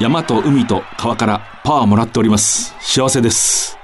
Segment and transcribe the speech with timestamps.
[0.00, 2.72] 山と海と川からパワーもらっております。
[2.78, 3.76] 幸せです。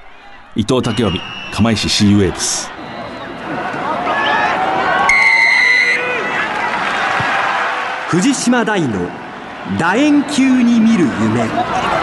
[0.55, 1.21] 伊藤武臣
[1.53, 2.71] 釜石シーウェイブス
[8.09, 9.09] 藤島大の
[9.77, 11.94] 楕円球に見る夢。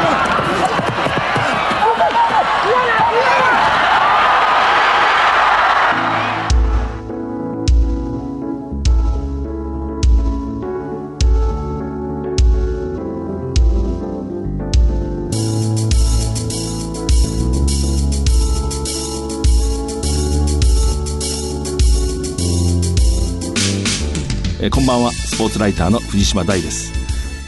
[24.82, 25.12] こんばんは。
[25.12, 26.92] スポーツライターの藤島大です。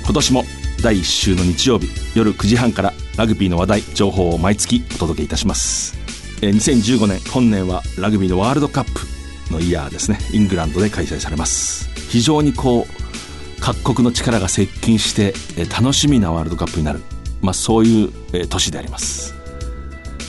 [0.04, 0.44] 今年も
[0.84, 5.98] 第1週の日曜日夜9時半からラグビーの話題情報を毎月お届けいたします、
[6.42, 10.20] 2015年本年はラグビーのワールドカップのイヤーですね。
[10.32, 11.90] イングランドで開催されます。
[12.08, 15.34] 非常にこう各国の力が接近して、
[15.76, 17.02] 楽しみなワールドカップになる、
[17.42, 19.34] まあ、そういう、年であります。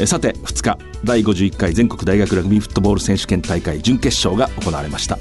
[0.06, 5.18] さて2日第51回全国大学ラグビーフットボール選手権大会準決勝が行われました。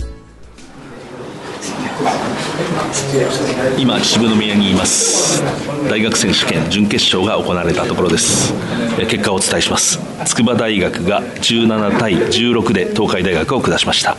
[3.78, 5.44] 今渋野宮にいます。
[5.90, 8.54] 大学選手権準決勝が行われたところです。
[9.10, 10.00] 結果をお伝えします。
[10.26, 14.16] 筑波大学が17対16で東海大学を下しました。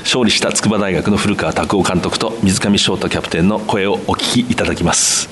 [0.00, 5.28] 勝利した筑波大学の古川拓夫監督と水上翔太キャプテンの声をお聞きいただきます。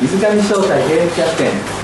[0.00, 1.81] 水上翔太現役キャプテン。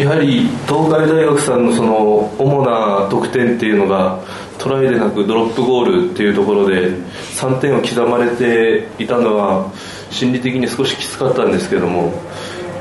[0.00, 4.18] やはり東海大学さんのその主な得点っていうのが
[4.56, 6.90] トライでなくドロップゴールっていうところで
[7.36, 9.70] 3点を刻まれていたのは
[10.10, 12.14] 心理的に少しきつかったんですけども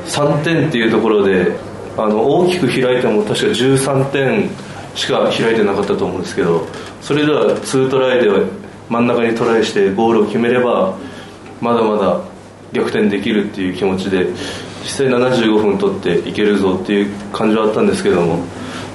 [0.06, 1.58] 3点っていうところで
[1.98, 4.50] あの大きく開いても確か13点
[4.96, 6.66] しか開いてなかったと思うんですけど
[7.02, 8.30] それでは2トライで
[8.88, 10.98] 真ん中にトライしてゴールを決めれば
[11.60, 12.22] まだまだ
[12.72, 14.28] 逆転できるっていう気持ちで
[14.84, 18.44] 実際75分取っていけるぞっていう感じはあったんですけども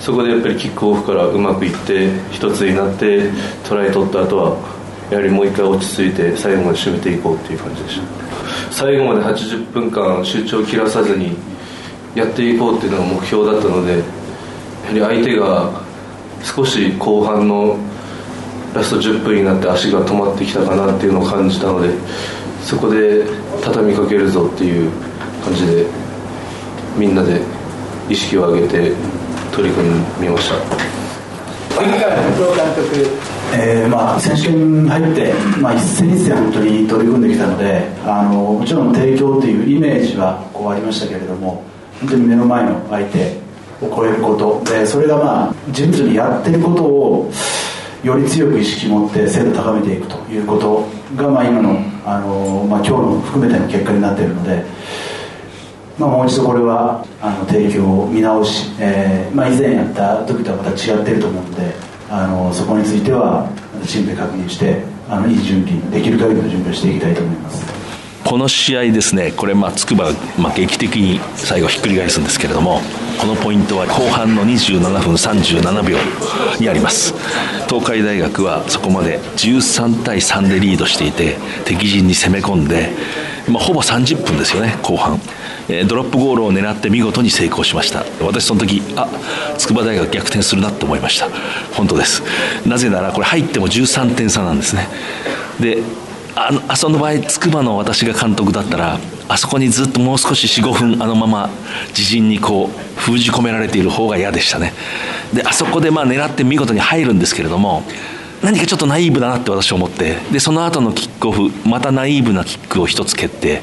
[0.00, 3.31] そこでやっぱりキックオフからうまくいって一つになって
[3.69, 4.56] トライ取った後は
[5.10, 8.25] やはりもう一回落ち着いて最後まで締めていこうっていう感じでした。
[8.70, 11.36] 最後まで80分間集中を切らさずに
[12.14, 13.98] やっていこうっていうのが目標だったので
[14.98, 15.81] やはり相手が
[16.42, 17.78] 少し後半の
[18.75, 21.91] ラスト10分になって足が止まってきたかなっていうのを感じたので
[22.62, 23.25] そこで
[23.62, 24.91] 畳みかけるぞっていう
[25.44, 25.87] 感じで
[26.97, 27.41] みんなで
[28.09, 28.93] 意識を上げて
[29.53, 29.88] 取り組
[30.21, 30.94] みました。
[31.75, 41.62] 杉川武藤監督えーまあ、選手権に入って、まあ、一戦一戦本当に取り組んできたのであのもちろん提供というイメージはこうありましたけれども
[42.00, 43.38] 本当に目の前の相手
[43.81, 44.62] を超えること。
[44.72, 47.31] でそれがまあ順々にやってることを
[48.03, 50.84] より強く意識持って精度高めていくということ
[51.16, 54.65] が、まあ、今のあの、まあ、今日の含めての結果になっているので、
[55.99, 61.72] まあ、もう一度これはあの提供を見直し、えーまあ、以前やった時とはまた違ってると思うので
[62.10, 63.49] あのそこについては
[63.87, 67.84] チームで確認してあのいい準備できる限りの準備をしていきたいと思います
[68.25, 70.10] この試合ですね、これ、まあ、筑波、
[70.41, 72.81] まあ、劇的に最後ひっくり返すんですけれども、
[73.21, 75.99] このポイントは後半の27分37秒
[76.59, 77.15] にあります。
[77.69, 82.88] 東海大学はそこまで13対3でリードしていて、敵陣に攻め込んで、
[83.47, 85.21] まあ、ほぼ30分ですよね、後半。
[85.88, 88.04] ドロップゴールを狙って見事に成功しました。
[88.22, 89.08] 私その時あ
[89.58, 91.28] 筑波大学逆転するなと思いました。
[91.72, 92.22] 本当です。
[92.66, 94.88] なぜならこれ入っても13点差なんですね。
[95.60, 95.82] で
[96.36, 98.98] あのあその場合筑波の私が監督だったら
[99.28, 101.48] あそこにずっともう少し45分あのまま
[101.88, 104.72] 自陣にこう封じ込められている方が嫌でしたね。
[105.32, 107.82] であそこでまあ狙って見事に入るんですけれども
[108.42, 113.62] 何かちょっとナイーブだなって私は思ってでその後のキックオフまたナイーブなキックを一つ蹴って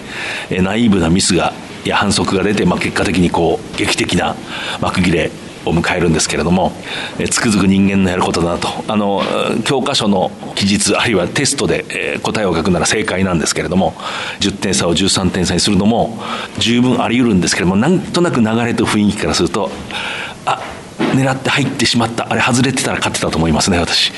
[0.49, 1.53] ナイーブなミスが
[1.85, 4.35] や反則が出て、まあ、結果的にこう劇的な
[4.81, 5.31] 幕切れ
[5.65, 6.71] を迎えるんですけれども、
[7.19, 8.67] えつくづく人間のやることだなと。
[8.87, 9.21] あの
[9.63, 13.93] 教科書の記述あるいはテストで、え答えを書くなら正解なんですけれども
[14.39, 16.17] 10点差を13点差にするのも
[16.57, 19.69] 十分あり得るんですけれどもなんとなく流れと雰囲気からすると
[20.45, 20.59] あ
[21.15, 22.31] 狙って入ってしまった。
[22.31, 24.11] あれ外れてたら勝ってたと思いますね私。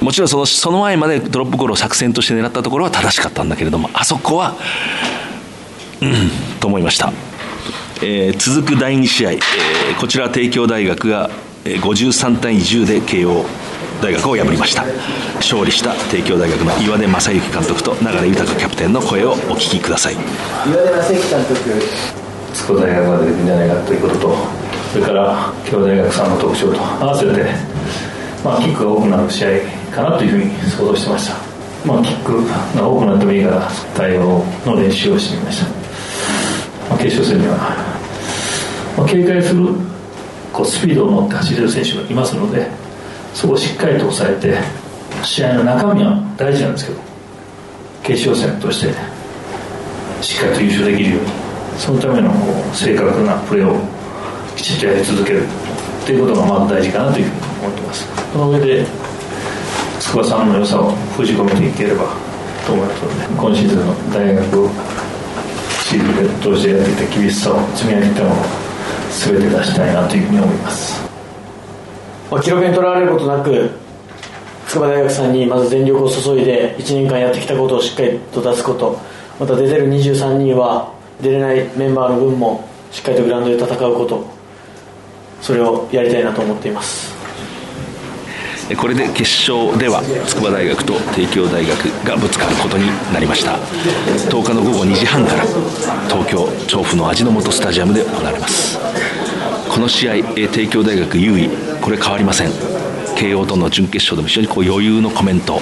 [0.00, 4.54] もちろんそのその前までドロップゴールを作戦として狙ったところは正しかったんだけれどもあそこは
[6.60, 7.12] と思いました、
[8.02, 11.30] えー続く第2試合、えーこちら帝京大学が
[11.64, 13.44] 53対10で慶応
[14.02, 14.84] 大学を破りました。
[15.36, 20.14] 勝利した帝京大学の岩出正幸監督と流豊キャプテンの声をお聞きください。
[20.14, 21.54] 岩出正樹監督
[22.52, 24.36] 筑波大学が出てくるんじゃないかということと
[24.92, 27.44] それから京大学さんの特徴と合わせて、
[28.44, 29.48] まあ、キックが多くなる試合
[29.90, 31.34] かなというふうに想像してました、
[31.86, 32.46] まあ、キック
[32.78, 35.83] が多くなってもいいから対応の練習をしてみました。
[36.98, 37.56] 決勝戦には、
[38.96, 39.68] まあ、警戒する
[40.52, 42.68] こうスピードを持って走れる選手がいますので
[43.32, 44.58] そこをしっかりと抑えて
[45.24, 47.00] 試合の中身は大事なんですけど
[48.02, 48.94] 決勝戦として
[50.22, 51.30] しっかりと優勝できるように
[51.78, 52.36] そのためのこ
[52.72, 53.78] う正確なプレーを
[54.56, 55.42] きちっとやり続ける
[56.06, 58.08] ということがまず大事かなというふうに思ってます。
[58.32, 58.86] その上で
[60.00, 62.04] 筑波さんの良さを封じ込めていければ
[62.66, 64.68] と思いますので今シーズンの大学
[65.98, 68.44] をシーズン通してやってきた厳しさを積み上げたものを
[69.10, 71.00] 全て出したいなというふうに思います、
[72.42, 73.70] 記録にとらわれることなく
[74.66, 78.98] 筑波大学さんにまず全力を注いで1年間やってきたことをしっかりと出すこと
[79.38, 84.24] また出てる23人は出れないメンバーの分もしっかりとグラウンドで戦うこと
[85.40, 87.13] それをやりたいなと思っています。
[88.72, 93.58] これで決勝では筑波大学と帝京大学がぶつかることになりました。
[94.30, 95.44] 10日の午後2時半から
[96.08, 98.78] 東京調布の味の素スタジアムで行われます。
[99.68, 101.48] この試合帝京大学優位。
[101.82, 102.52] これ変わりません。
[103.16, 105.60] 慶応との準決勝でも非常にこう余裕のコメント。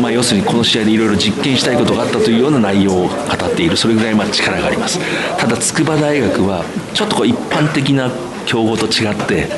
[0.00, 3.76] まあ、要するにこの試合でいろいろ実験したいことがあったというような内容を語っている。
[3.76, 5.00] それぐらいまあ力があります。
[5.36, 6.64] ただ筑波大学は
[6.94, 8.08] ちょっとこう一般的な
[8.46, 9.48] 強豪と違って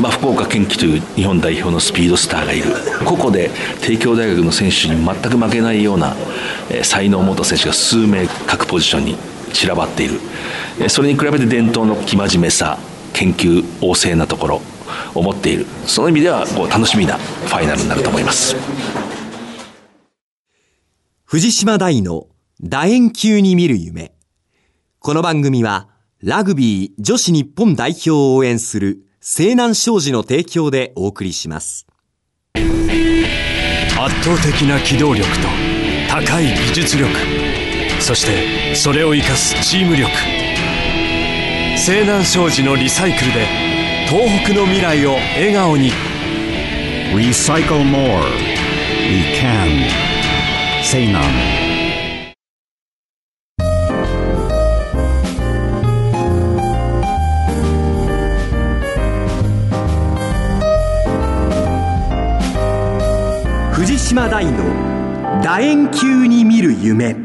[0.00, 2.64] まあ、福岡堅樹という日本代表のスピードスターがいる。
[3.04, 3.50] 個々で
[3.80, 6.16] 帝京大学の選手に全く負けないような、
[6.70, 9.16] え、才能を持った選手が数名各ポジションに
[9.52, 10.20] 散らばっている、
[10.80, 12.78] え、それに比べて伝統の生真面目さ
[13.12, 14.62] 研究旺盛なところ
[15.14, 15.66] を持っている。
[15.86, 18.56] その意味ではこう楽しみなファイナルになると思います。
[21.24, 22.26] 藤島大の
[22.60, 24.12] 楕円球に見る夢。
[24.98, 25.88] この番組は
[26.22, 31.86] ラグビー女子日本代表を応援する西南商事の提供でお送りします
[32.54, 32.62] 圧
[34.22, 35.48] 倒的な機動力と
[36.10, 37.10] 高い技術力
[38.00, 40.10] そしてそれを生かすチーム力
[41.78, 43.46] 西南商事のリサイクルで
[44.10, 45.90] 東北の未来を笑顔に
[47.14, 48.28] Recycle more.
[49.08, 49.88] We can.
[64.08, 67.16] 島大の楕円球に見る夢。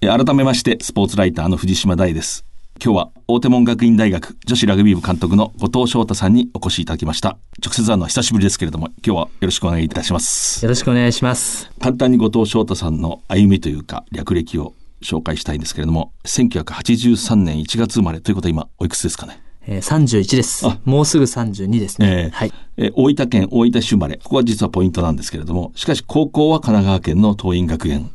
[0.00, 2.44] 改めましてスポーツライターの藤島大です。
[2.80, 7.38] 今日は大手門学院大学女子ラグビー部監督の後藤翔太さんにお越しいただきました。
[7.60, 10.64] 直接会うのは久しぶりですけれども今日はよろしくお願いいたします。
[10.64, 11.70] よろしくお願いします。
[11.80, 19.40] 簡単に後藤翔太さんの歩みというか略歴を紹介したいんですけれども1983年1月生まれということは今おいくつですかね？
[19.66, 20.66] えー、31です。
[20.84, 22.24] もうすぐ32ですね。
[22.24, 22.52] えー、はい。
[22.76, 24.16] えー、大分県大分市生まれ。
[24.16, 28.10] ここは実はポイントなんですけれども、しかし高校は神奈川県の桐蔭学園。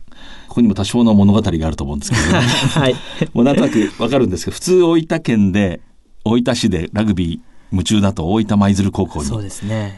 [0.48, 2.40] ここにも多少の物語があると思うんですけど、ね、
[2.74, 2.96] はい。
[3.34, 5.82] もうなんとなくわかるんですけど、普通大分県で、
[6.26, 9.30] 大分市でラグビー夢中だと大分舞鶴高校に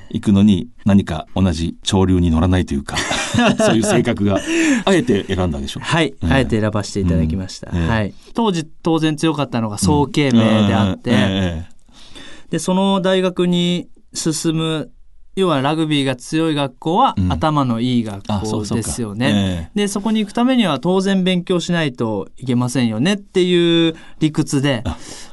[0.10, 2.98] 行くのに何か同じ潮流に乗らないというか
[3.58, 4.40] そういう性格が。
[4.84, 5.84] あえて選んだでしょう。
[5.84, 7.78] はい、えー、あえて選ばせていただきました、うん。
[7.78, 11.16] えー、はい、当時当然強かったのが早慶名であって、うん。
[11.18, 14.92] えー、でその大学に進む
[15.36, 19.72] 要はラグビーが強い学校は頭のいい学校ですよね。
[19.76, 24.84] で、そこに行くためには当然勉強しないといけませんよねっていう理屈で、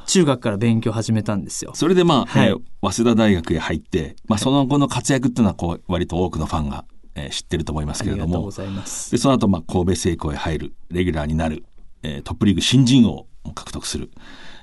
[0.05, 1.71] 中学から勉強始めたんですよ。
[1.75, 6.85] それでまあ、はい、えー、早稲田大学へ入って、まあその後の活躍っていうのはこう割と多くのファンが、
[7.25, 8.41] えー、知ってると思いますけれども。
[8.41, 9.11] ございます。
[9.11, 11.65] で、その後まあ神戸製鋼へ入る、レギュラーになる、
[12.03, 14.09] えー、トップリーグ新人王を獲得する。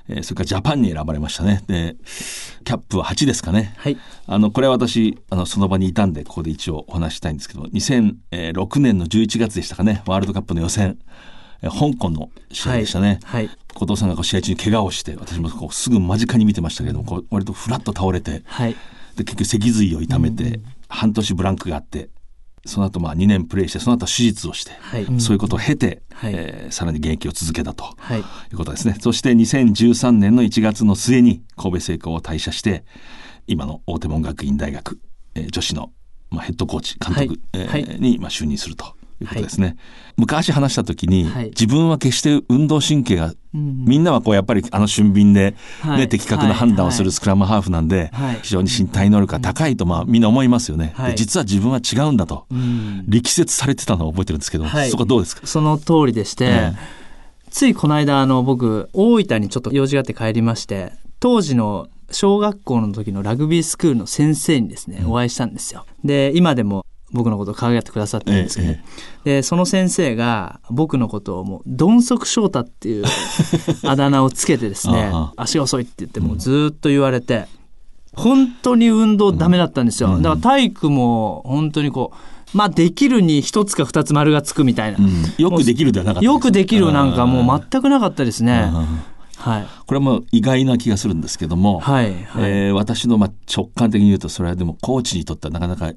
[0.09, 1.63] えー、それからジャパンに選ばれましたね。
[1.67, 1.95] で、
[2.63, 3.75] キャップは8ですかね。
[3.77, 3.97] はい。
[4.25, 10.97] あの、これは私、あの、その場にいたんで、ここで一応お話したいんですけど、2006年の11月でしたかね、ワールドカップの予選、
[11.61, 13.19] えー、香港の試合でしたね。
[13.25, 13.47] はい。
[13.47, 18.75] はい、後藤さんがこう試合中に怪我をして、私もこうすぐ間近に見てましたけれども、こう割とフラッと倒れて、はい。
[19.17, 22.09] で、結局脊髄を痛めて、うん、半年ブランクがあって、
[22.67, 28.97] その後まあ2年プレーしてその後手術をして、はい、そういうことを経て、はい、えー、さらに現役を続けたと、はい、いうことですね。
[28.99, 32.83] そして2013年の1月の末に神戸製鋼を退社して
[33.47, 34.99] 今の大手門学院大学、
[35.35, 35.91] えー、女子の、
[36.29, 39.77] まあ、ヘッドコーチ監督、えー、に、まあ、就任するということですね、
[40.15, 45.55] 昔話した時に、自分は決して運動神経が、みんなはこうやっぱりあの俊敏で、
[45.85, 48.11] ね的確な判断をするスクラムハーフなんで、
[48.43, 52.45] 非常に身体能力が高いとまあみんな思いますよね、実は自分は違うんだと、
[53.07, 55.47] 力説されてたのを覚えてるんですけど、そこはどうですか？
[55.47, 56.73] その通りでして、
[57.49, 65.85] ついこの間あの僕大分にちょっと用事があって帰りまして当時の小学校の時のラグビースクールの先生にですね、お会いしたんですよ。
[66.05, 68.73] で、今でも僕のことを可愛がってくださったんですけど、
[69.23, 73.05] で、その先生が僕のことをもう、どんそく翔太っていう
[73.87, 77.47] あだ名をつけてですねあ、足が遅いって言ってもうずっと言われて、
[78.13, 80.17] 本当に運動ダメだったんですよ。
[80.17, 84.97] だから体育も本当にこう、まあできるに一つか二つ丸がつくみたいな。
[85.37, 88.71] よくできるではなかったですよくできるなんかもう全くなかったですね。
[89.37, 89.67] はい。
[89.85, 92.07] これはもう意外な気がするんですけども、はい。
[92.37, 95.93] えー私のまあ直感的に言うとそれはでもコーチにとってはなかなか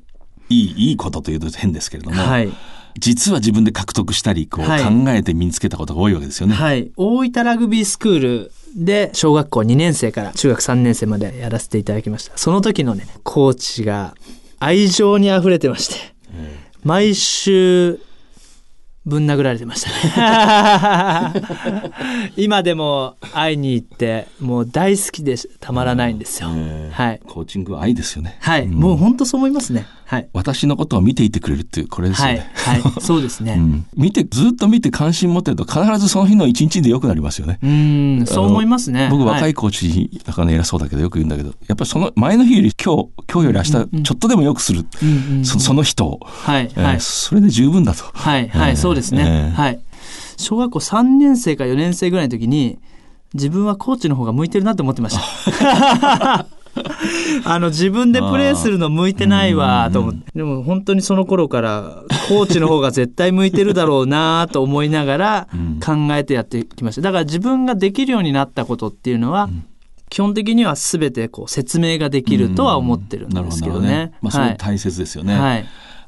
[0.51, 2.53] いいいいことというと変ですけれども、はい。
[2.99, 6.55] 実は自分で獲得したりこうはい考えて身につけたことが多いわけですよね。
[6.55, 6.91] はい。
[6.97, 12.37] 大分ラグビースクールで小学校2年生から中学3年生までやらせていただきました。
[12.37, 14.15] その時のね、コーチが
[14.59, 15.95] 愛情に溢れてまして、
[16.85, 18.01] 毎週
[19.07, 21.43] ぶん殴られてましたね。
[22.37, 26.51] 今でも会いに行って、もう大好きでたまらないんですよ。
[26.91, 27.21] はい。
[27.27, 28.37] コーチングは愛ですよね。
[28.41, 28.67] はい。
[28.67, 29.87] もう本当そう思いますね。
[30.11, 30.29] はい。
[30.33, 32.35] 私のことを見ていてくれるっていうこれですよはい。
[32.35, 32.51] ね。
[32.55, 32.83] はい。
[33.01, 33.55] そうですね。
[33.59, 37.59] うん見てずっと見て関心持ってると必ずその日の一日で良くなりますよね。
[37.63, 39.09] うん、そう思いますね。
[39.11, 44.85] 僕若はいコーチだからね偉そうだけどよく言うんだけどやっぱりその前の日より今日今日より明日ちょっとでも良くする、
[45.45, 46.71] そその人を、はい。
[46.75, 47.01] えーはい。
[47.01, 48.05] それで十分だと。
[48.13, 49.25] はい、はい、えーそうですね。
[49.27, 49.81] えーはい。
[50.37, 52.79] 小学校3年生か4年生ぐらいの時に、
[53.35, 56.47] 自分はコーチの方が向いてるなって思ってました。
[57.45, 60.21] あの、自分でプレーするの向いてないわ、と思って。
[60.35, 65.49] でも本当にその頃から、コーチの方が絶対向いてるだろうな、と思いながら
[65.85, 67.03] 考えてやってきました。
[67.03, 69.49] だから自分ができるようになったことっていうのは、
[70.09, 74.13] 基本的には全てこう説明ができるとは思ってるんですけどね。
[74.21, 75.39] まあ、それはい大切ですよね。
[75.39, 75.67] はい。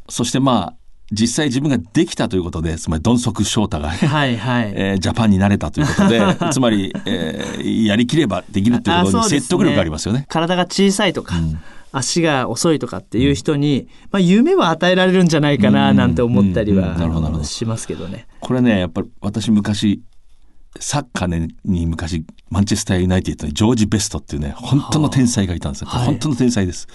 [0.08, 0.81] そしてまあ
[1.12, 4.73] 実際自分ができたということでつまりドンソク翔太が、はい、はい。
[4.75, 6.21] えージャパンになれたということで
[6.52, 10.25] つまり、えーやりきればできるということに説得力がありますよね。
[10.28, 11.35] 体が小さいとか、
[11.92, 18.26] 足が遅いとかっていう人に、まあ、夢は与えられるんじゃないかななんて思ったりはしますけどね。
[18.40, 20.00] これねやっぱり私昔
[20.81, 26.07] サッカーねに昔マンチェスターユナイテッドにジョージ・ベストっていうね本当の天才がいたんですよ、はい。
[26.07, 26.88] 本当の天才です、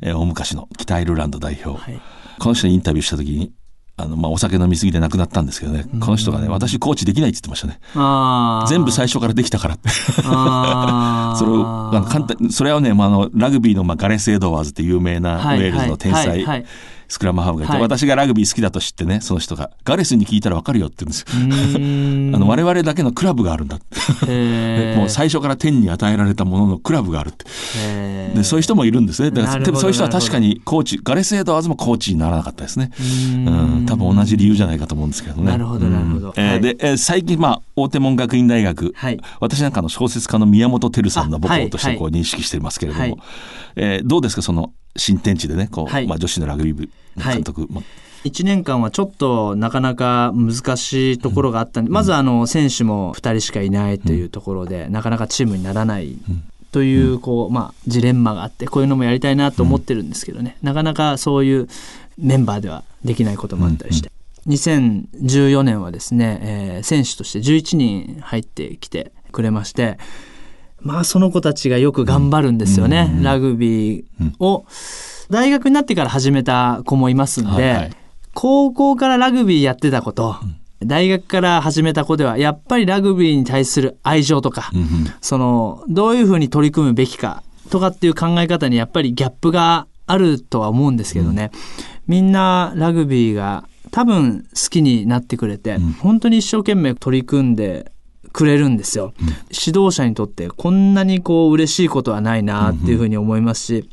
[0.00, 2.00] えー大昔の北アイルランド代表、はい。
[2.40, 3.52] この人にインタビューした時に
[4.02, 7.80] あの、まあ、お酒飲みすぎて亡くなったんですけどね、この人がね私コーチできないって言ってましたね。
[8.68, 9.88] 全部最初からできたからって。
[9.90, 15.58] それをあの簡単それはね、まあ、あのラグビーの、まあ、ガレス・エドワーズって有名なウはい。
[15.60, 16.64] ェールズの天才、はいはい
[17.10, 17.82] スクラムハーフがいて、はい。
[17.82, 21.22] 私がラグビー好きだと知ってねその人がガレスに聞いたら分かるよって言うんです。
[21.22, 22.36] よ。
[22.36, 24.94] あの我々だけのクラブがあるんだって。
[24.96, 27.44] もう最初から天に与えられたもののクラブがあるって。
[28.34, 29.32] で、そういう人もいるんですね。
[29.32, 32.92] でもそういう人は確かにコーチ、ガレス・エドワーズもコーチにならなかったですね。
[33.00, 33.50] う
[33.82, 35.50] ん、多分同じ理由じゃないかと思うんですけどね。
[35.50, 36.32] なるほどなるほど。
[36.36, 39.18] えーで、えー最近、まあ、大手門学院大学、はい。
[39.40, 43.16] 私なんかの小説家の宮本照さんの母校としてこう認識していますけれども、はい。
[43.76, 46.06] えーどうですか、その新天地でね、こう、はい。
[46.06, 46.82] まあ、女子のラグビー部。
[46.82, 47.84] の監督、まあ
[48.24, 56.16] 1年間はちょっとなかなか難しいところがあったんで、まずあの選手も2人しかいないというところで、なかなかチームにならない
[56.72, 61.68] というこう、まあ、ジレンマがあってこういうのもやりたいなと思ってるんですけどね、なかなかそういう
[62.18, 64.10] メンバーではできないこともあったりして。
[64.46, 69.98] 2014年はですね、えー選手として11人入ってきてくれまして、
[70.80, 74.04] まあその子たちがよく頑張るんですよね、ラグビー
[74.40, 74.66] を。
[75.30, 77.90] 大学になってから始めた子もいますんで、はいはい。
[78.34, 80.36] 高校からラグビーやってた子と、
[80.84, 84.70] 大学から始めた子では、やっぱりラグビーに対する愛情とか、
[85.20, 91.50] その、どういうふうに取り組むべきかとかっていう考え方にやっぱりギャップがあるとは思うんですけどね、
[92.06, 97.92] みんなラグビーが多分好きになってくれて、本当に一生懸命取り組んで
[98.32, 99.12] くれるんですよ。
[99.50, 103.90] 指導者にとってこんなにこう嬉しいことはないなっていうふうに思いますし、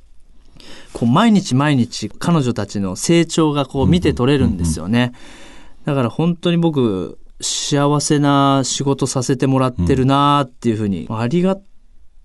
[0.98, 5.12] こう毎日毎日彼女たちの成長がこう見て取れるんですよね。
[5.86, 11.56] だから本当に僕幸せな仕事させてもらってるなっていうふうに、ありが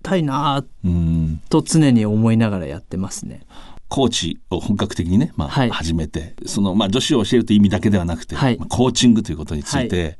[0.01, 3.41] たいなうんと常に思いながらやってますね。
[3.89, 5.69] コーチを本格的にね、まあはい。
[5.69, 8.57] 始めてその、まあ、女子を教えるという意味だけではなくて、はい。
[8.57, 10.17] まあコーチングということについて、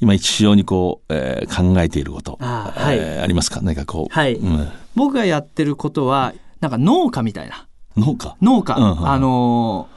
[0.00, 2.98] 今一様にこう、えー考えていることあはい。
[2.98, 3.60] えーありますか？
[3.62, 4.34] 何かこう、はい。
[4.34, 4.68] うん。
[4.96, 7.68] 僕がやってることは、なんか農家みたいな。
[7.96, 8.36] 農家？
[8.40, 9.92] 農家、うんうんあのー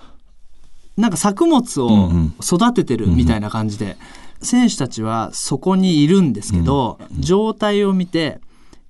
[0.98, 2.34] なんか作物をうんうん。
[2.42, 3.98] 育ててるみたいな感じで、
[4.42, 8.40] 選手たちはそこにいるんですけど、状態を見て、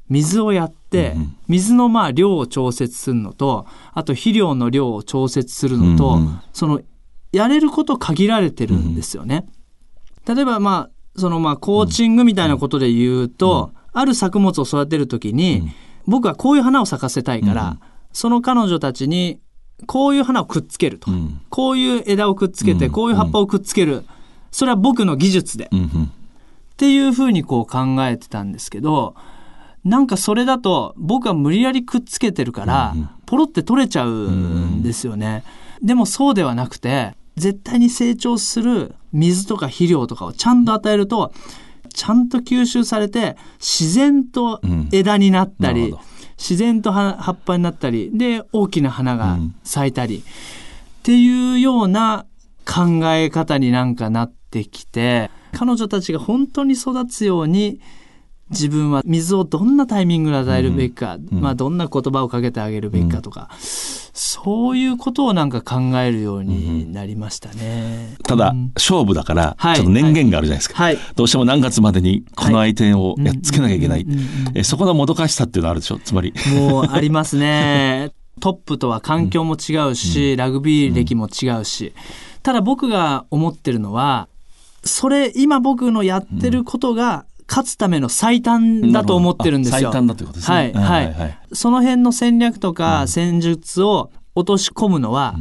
[0.08, 1.16] 水をやって、
[1.48, 6.40] 水のまあ量を調節するのと、あと肥料の量を調節するのと、うんうん。
[6.54, 6.80] その、
[7.32, 9.48] やれること限られてるんですよね。
[10.28, 15.72] 例えばまあ、そのまあコーチングみたいなことで言うと、ある作物を育てるときに、
[16.06, 17.78] 僕はこういう花を咲かせたいから、
[18.16, 19.42] その彼女たちに
[19.88, 21.12] こういう花をくっつけると。
[21.50, 24.06] こういう枝をくっつけて、こういう葉っぱをくっつける。
[24.52, 25.66] それは僕の技術で。
[25.66, 25.70] っ
[26.78, 29.16] ていうふうにこう考えてたんですけど、
[29.84, 32.96] なんかそれだと僕は無理やりくっつけてるから、
[33.26, 35.44] ポロって取れちゃうんですよね。
[35.84, 41.34] でもそうではなくて、絶対に成長する水とか肥料とかをちゃんと与えると、
[41.94, 44.62] ちゃんと吸収されて、自然と
[44.94, 45.94] 枝になったり、
[46.38, 52.26] 自然と葉葉っぱになったり、で、大きな花が咲いたり、っていうような
[52.66, 57.80] 考え方になんかなってきて、彼女たちが本当に育つように、
[58.52, 68.16] 自分は水をどんなタイミングで与えるべきか、まあどんな言葉をかけてあげるべきかとか、そういうことをなんか考えるようになりましたね。
[68.24, 70.76] ただ、勝負だから、ちょっと年限があるじゃないですか。
[70.76, 70.98] はい。
[71.16, 74.06] どうしても何月までにこの相手をやっつけなきゃいけない。
[74.54, 76.00] えそこのもどかしさっていうのはあるでしょ？
[76.00, 76.34] つまり。
[76.54, 78.12] もうありますね。
[78.42, 81.94] トップとは環境も違うし、ラグビー歴も違うし。
[82.44, 84.28] ただ僕が思ってるのは、
[84.84, 89.92] それ、今僕のやってることが、勝つための最短だと思ってるんですよ。
[89.92, 90.58] 最短だということですね。
[90.58, 91.40] はい、はい、はい。
[91.54, 95.36] その辺の戦略とか戦術を落とし込むのは、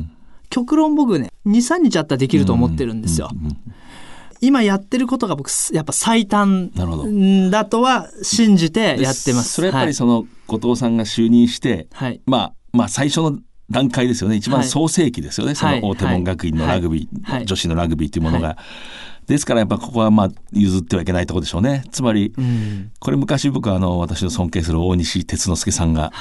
[0.50, 3.28] 極論僕ね、2、3日あったらできると思ってるんですよ。
[4.40, 6.70] 今やってることが僕、やっぱ最短
[7.50, 9.54] だとは信じてやってます。
[9.54, 13.38] それやっぱりその、後藤さんが就任して、はい、まあ、まあ最初の
[13.70, 14.36] 段階ですよね。
[14.36, 15.54] 一番創世期ですよね。
[15.54, 18.58] はい、その大手門学院のラグビー、はい、女子のラグビーというものが。
[19.24, 21.84] はいですからやっぱここはまあ譲ってはいけないところでしょうね。
[21.90, 22.34] つまり、
[22.98, 26.12] これ昔僕はあの私の尊敬する大西哲之助さんが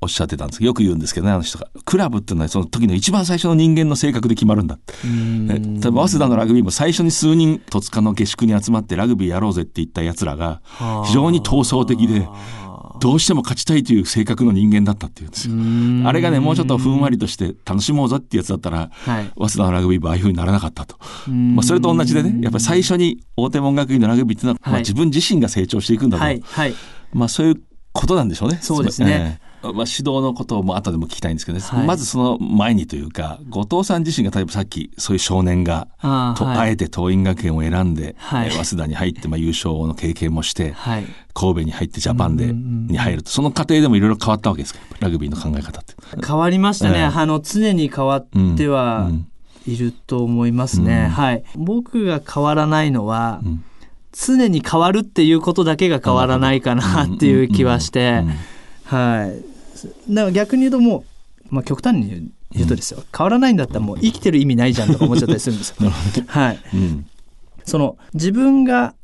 [0.00, 1.68] おっしゃってたんですけど、よく言うんですけどね、あの人が。
[1.84, 4.78] クラブっていうのはその時の一番最初の人間の性格で決まるんだ。
[5.04, 10.60] 例えば早稲田のラグビーも最初に数人戸塚の下宿に集まってラグビーやろうぜって言った奴らが
[11.06, 12.28] 非常に闘争的で、
[13.00, 15.54] どうしても勝ちたいという性格の人間だったっていうんですよ。
[16.08, 20.96] あれがね、もうちょっとふんわりとして楽しもうぞってやつだったら、はい、早稲田のラグビー部ああいうふうにならなかったと。
[21.30, 26.24] まあ、それと同じでね、やっぱり最初に大手門学院のラグビーっていうのは、はい、まあ、自分自身が成長していくんだと。
[26.24, 26.74] はい、はい、
[27.12, 28.58] まあ、そういうことなんでしょうね。
[28.60, 29.38] そうですね。
[29.40, 41.04] えーまあ、指導のことも後でも聞きたいんですけどね、はい、まずその前にというか後藤さん自身が例えばさっきそういう少年があ,、はい、あえて桐蔭学園を選んで、はい、早稲田に入って、まあ、優勝の経験もして、はい、
[41.34, 43.30] 神戸に入ってジャパンでに入ると。
[43.30, 44.80] その過程でもいろいろ変わったわけですか？
[45.00, 45.94] ラグビーの考え方って。
[46.26, 48.26] 変わりましたね、えー、あの常に変わっ
[48.56, 49.10] ては
[49.66, 51.44] いると思いますね、うん、はい。
[51.56, 53.64] 僕が変わらないのは、うん、
[54.12, 58.24] 常に変わるっていうことだけが変わらないかなっていう気はして。
[58.84, 59.57] はい。
[59.86, 61.04] だから逆に言うとも
[61.50, 65.90] う、まあ、極端に言うとですよ、うん、変わらないんだったらもう生きてる意味ないじゃんとか思っちゃったりするんですよ。
[66.26, 67.06] はい、うん、
[67.64, 68.94] その自分が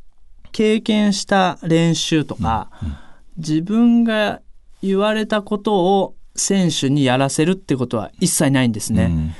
[0.52, 2.96] 経験した練習とか、うん、
[3.38, 4.40] 自分が
[4.82, 9.34] 言われたことを選手にやらせるってことは一切ないんですね。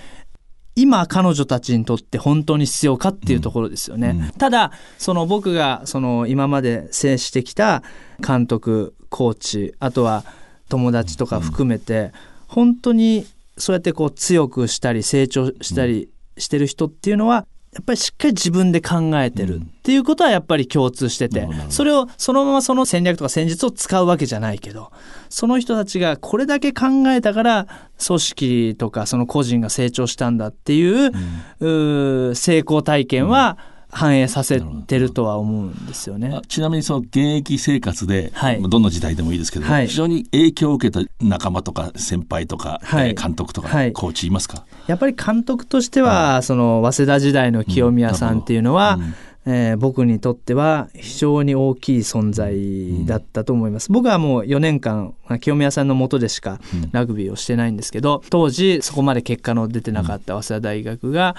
[0.76, 4.10] 今彼女たちにとって本当に必要かっていうところですよね。
[4.10, 7.82] うんうん、ただ、その僕がその今まで接してきた
[8.26, 10.24] 監督、コーチ、あとは
[10.68, 12.12] 友達とか含めて、
[12.46, 13.26] 本当に
[13.58, 24.92] そうやってこう強くしたり成長したりしてる人っていうのは、やっぱりしっかり自分で考えてるっていうことはやっぱり共通してて、それをそのままその戦略とか戦術を使うわけじゃないけど、
[25.28, 27.66] その人たちがこれだけ考えたから
[28.04, 33.58] 組織とかその個人が成長したんだっていう,、う成功体験は
[33.94, 36.40] 反映させてるとは思うんですよね。
[36.48, 44.66] ちなみにその現役生活で、はい、どの時代でもいいですけど、はい、非常に影響を受けた仲間とか先輩とか、はい、監督とか、コーチいますか？
[44.86, 49.14] やっぱり監督としては、その早稲田時代の清宮さんっていうのは、うん
[49.46, 53.92] えー、僕にとっては非常に大きい存在だったと思います。
[53.92, 56.60] 僕はもう4年間、清宮さんのもとでしか
[56.92, 61.36] ラグビーをしてないんですけど、当時そこまで結果の出てなかった早稲田大学が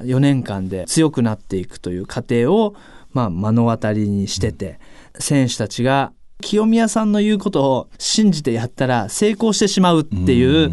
[0.00, 2.74] 4年間で強くなっていくという過程を、
[3.12, 4.78] まあ、目の当たりにしてて、
[5.18, 10.70] 選手たちが清宮さんの言うことを信じてやったら成功してしまうっていう、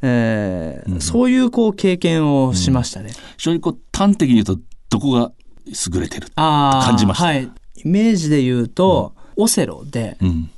[0.00, 3.10] えー、そういうこう経験をしましたね。
[3.36, 4.58] 非常にこう端的に言うと
[4.90, 5.32] どこが
[5.66, 7.24] 優れてると感じました？
[7.24, 7.50] はい。
[7.84, 10.50] イメージで言うと、うん、オセロで、うん、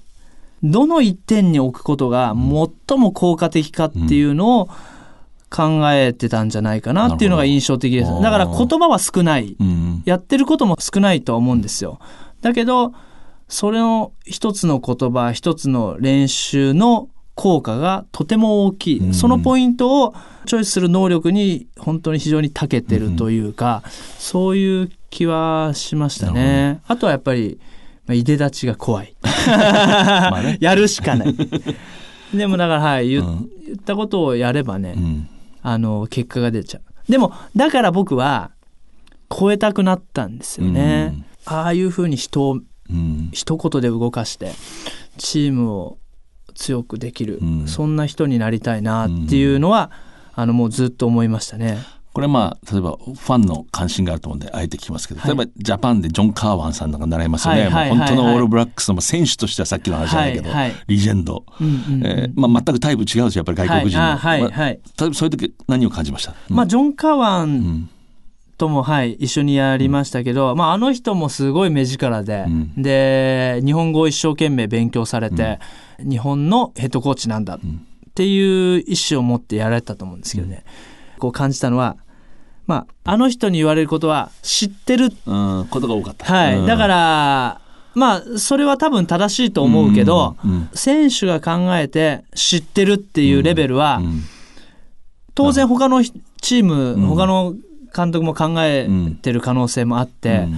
[0.62, 2.34] どの一点に置くことが
[2.88, 4.68] 最も効果的かっていうのを
[5.54, 8.10] 考えてたんじゃないかなっていうのが印象的です。
[8.20, 10.02] だから言葉は少ない、うん。
[10.04, 12.00] やってることも少ないとは思うんですよ。
[12.40, 12.92] だけど、
[13.46, 19.14] それの一つの言葉、一つの練習の効果がとても大きい。
[19.14, 20.14] そのポイントを
[20.46, 26.80] チョイスする能力に本当に非常に長けてるというか、うん、そういう気はしましたね。
[26.88, 27.60] あとはやっぱり、
[28.06, 29.14] まあ、いで立ちが怖い。
[29.22, 31.34] ね、 やるしかない。
[32.34, 35.28] でもだから、はい、言,、ったことをやればね、うん、
[35.64, 37.10] あの、結果が出ちゃう。
[37.10, 38.52] でも、だから僕は、
[39.36, 41.24] 超えたくなったんですよね。
[41.46, 42.60] ああいうふうに人を、
[43.32, 44.52] 一言で動かして、
[45.16, 45.98] チームを
[46.54, 49.90] 強くできる、そんな人になりたいなっていうのは、
[50.34, 51.78] あの、もうずっと思いましたね。
[52.14, 60.82] これはまあ例えばファンの関心があると思うんであえて聞きますけど、例えばジャパンでジョン・カーワンさんなんか習いますよね、はい本当のオールブラックスの選手としてはさっきの話じゃないけど、はいはい。
[60.86, 62.06] リジェンド、うんうんうん。
[62.06, 67.90] えーまあ、全くタイプ違うしやっぱり外国人の、はいはいはいまあ例えばそういう時何を感じました、まあ、ジョン・カワン
[68.56, 72.46] とも、はい、一緒にやりましたけど、まあ、あの人もすごい目力で、
[72.76, 75.58] で、日本語を一生懸命勉強されて、
[75.98, 77.60] 日本のヘッドコーチなんだっ
[78.14, 80.64] ていう意思を持ってやられたと思うんですけどね、
[81.18, 81.96] こう感じたのは、
[82.66, 85.12] まあ、あの人に言われることは知ってる。
[85.26, 86.32] うん、ことが多かった。
[86.32, 86.58] はい。
[86.58, 87.60] うんだから、
[87.94, 90.36] まあ、それは多分正しいと思うけど、
[90.74, 94.02] 選手が考えて知ってるっていうレベルは、
[95.34, 97.54] 当然他のチーム、他の
[97.94, 98.88] 監督も考え
[99.22, 100.48] てる可能性もあって、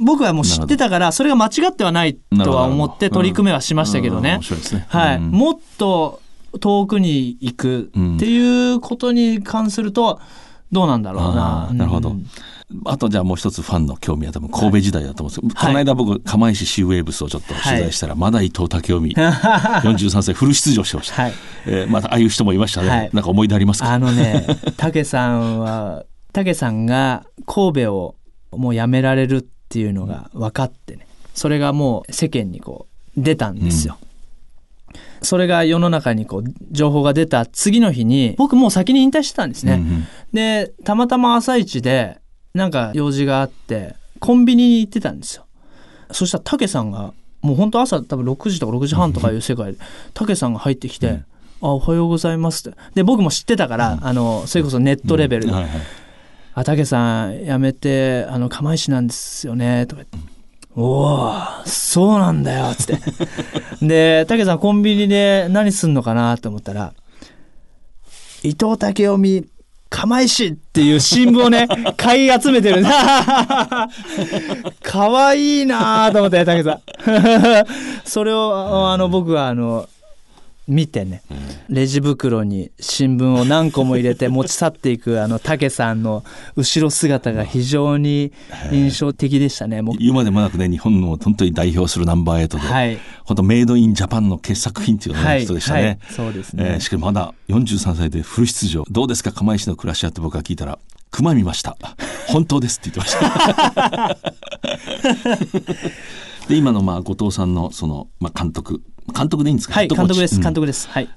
[0.00, 4.40] 僕はもう知ってたから、それが間違ってはないとは思って取り組めはしましたけどね。
[4.88, 5.16] はい。
[5.16, 6.22] うんもっと
[6.60, 10.18] 遠くに行くっていうことに関すると、
[10.70, 11.70] どうなんだろうな。
[11.72, 12.14] なるほど。
[12.84, 15.54] あとじゃあもう一つファンの興味は多分神戸時代だと思うんです。
[15.56, 21.28] けど、この間僕釜石シーウェーブスをちょっと取材したら、まだ伊藤武臣 43歳フル出場してました、
[21.66, 23.10] えーまたああいう人もいましたね、はい。
[23.14, 23.90] なんか思い出ありますか？
[23.90, 28.14] あのね、 竹さんは、竹さんが神戸を
[28.52, 33.96] もう辞められるっていうのが分かってね、それがもう世間にこう出たんですよ。
[35.22, 39.82] それが世の中にこう情報が出た次の日に、僕もう先に引退してたんですね。
[40.32, 42.20] で、たまたま朝一で、
[42.54, 45.46] なんか用事があって、コンビニに行ってたんですよ。
[46.10, 49.78] そしたら竹さんが、もう本当朝多分6時とか6時半とかいう世界で、
[50.14, 51.22] 竹さんが入ってきて、
[51.60, 52.78] あ、おはようございますって。
[52.94, 55.52] で、僕も知ってたから、あの、それこそネットレベルで、
[56.54, 60.37] あ、竹さん辞めて、あの、釜石なんですよね、とか言って。
[60.76, 62.98] おー、そうなんだよ、つって。
[63.84, 66.92] で、竹さんコンビニで何すんのかなと思ったら、
[68.42, 69.48] 伊藤武臣、
[69.90, 72.84] 釜石っていう新聞をね、 買い集めてる。
[74.82, 76.80] かわいいなと思って、竹さん。
[78.04, 79.88] それを、あの、僕は、あの、
[80.68, 81.22] 見てね、
[81.70, 86.22] レジ袋に新聞を何個も入れて持ち去っていく あの竹さんの
[86.56, 88.32] 後ろ姿が非常に
[88.70, 89.80] 印象的でしたね。
[89.80, 89.96] もう。
[89.98, 92.98] 言うまでもなくね日本の本当に代表するナンバーエイトで、はい。
[93.24, 95.98] 本当メイドインジャパンの傑作品っていう、人でしたね、はい。
[96.10, 96.64] そうですね。
[96.74, 98.84] えーしかもまだ43歳でフル出場。
[98.90, 100.78] どうですか釜石の暮らしはって僕が聞いたら
[101.10, 101.78] 熊見ました。
[102.26, 103.26] 本当ですって言ってま
[103.72, 104.18] した。
[106.48, 109.74] で今のまあ後藤さんのその、まあ、監督監督でいいんですか？
[109.74, 110.42] はい、監督です、うん。
[110.42, 110.88] 監督です。
[110.88, 111.08] はい。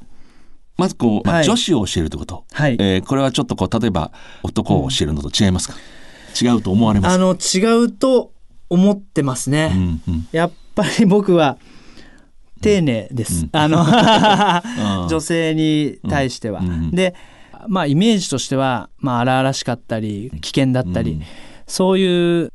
[0.77, 1.45] まずこう、まあはい。
[1.45, 2.77] 女子を教えるということ、はい。
[2.79, 4.11] えーこれはちょっとこう例えば
[4.43, 5.75] 男を教えるのと違いますか、
[6.41, 7.17] 違うと思われます？
[7.17, 8.33] かあの、違うと
[8.69, 9.71] 思ってますね。
[9.75, 10.27] うんうん。
[10.31, 11.57] やっぱり僕は、
[12.61, 13.47] 丁寧です。
[13.51, 13.83] あの、
[15.09, 16.61] 女性に対しては。
[16.91, 17.15] で、
[17.67, 21.21] まあ、イメージとしては、まあ、荒々しかったり、危険だったり、
[21.67, 22.53] そういう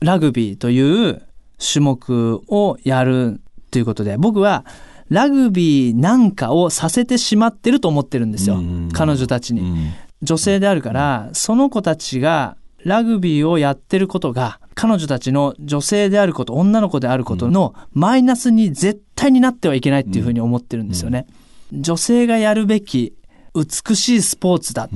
[0.00, 1.22] ラグビーという
[1.58, 3.40] 種目をやる
[3.76, 4.64] ということで、僕は、
[5.10, 8.58] ラグビーなんかをさせてしまってると思ってるんですよ。
[8.94, 9.92] 彼女たちに。
[10.22, 21.26] 女性であるから、その子たちがラグビーをやってることが、彼女たちの女性であること、女の子であることのマイナスに絶対になってはいけないっていうふうに思ってるんですよね。
[21.70, 23.12] 女性がやるべき
[23.54, 24.88] 美しいスポーツだっ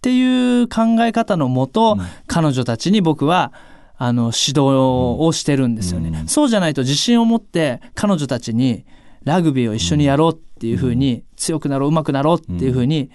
[0.00, 3.52] ていう考え方のもと、彼女たちに僕は、
[3.98, 6.24] あの、指導をしてるんですよね。
[6.26, 8.84] そうじゃないと自信を持って彼女たちに
[9.24, 13.10] ラグビーを一緒にやろうっていうふうに、強くなろう、上手くなろうっていうふうに、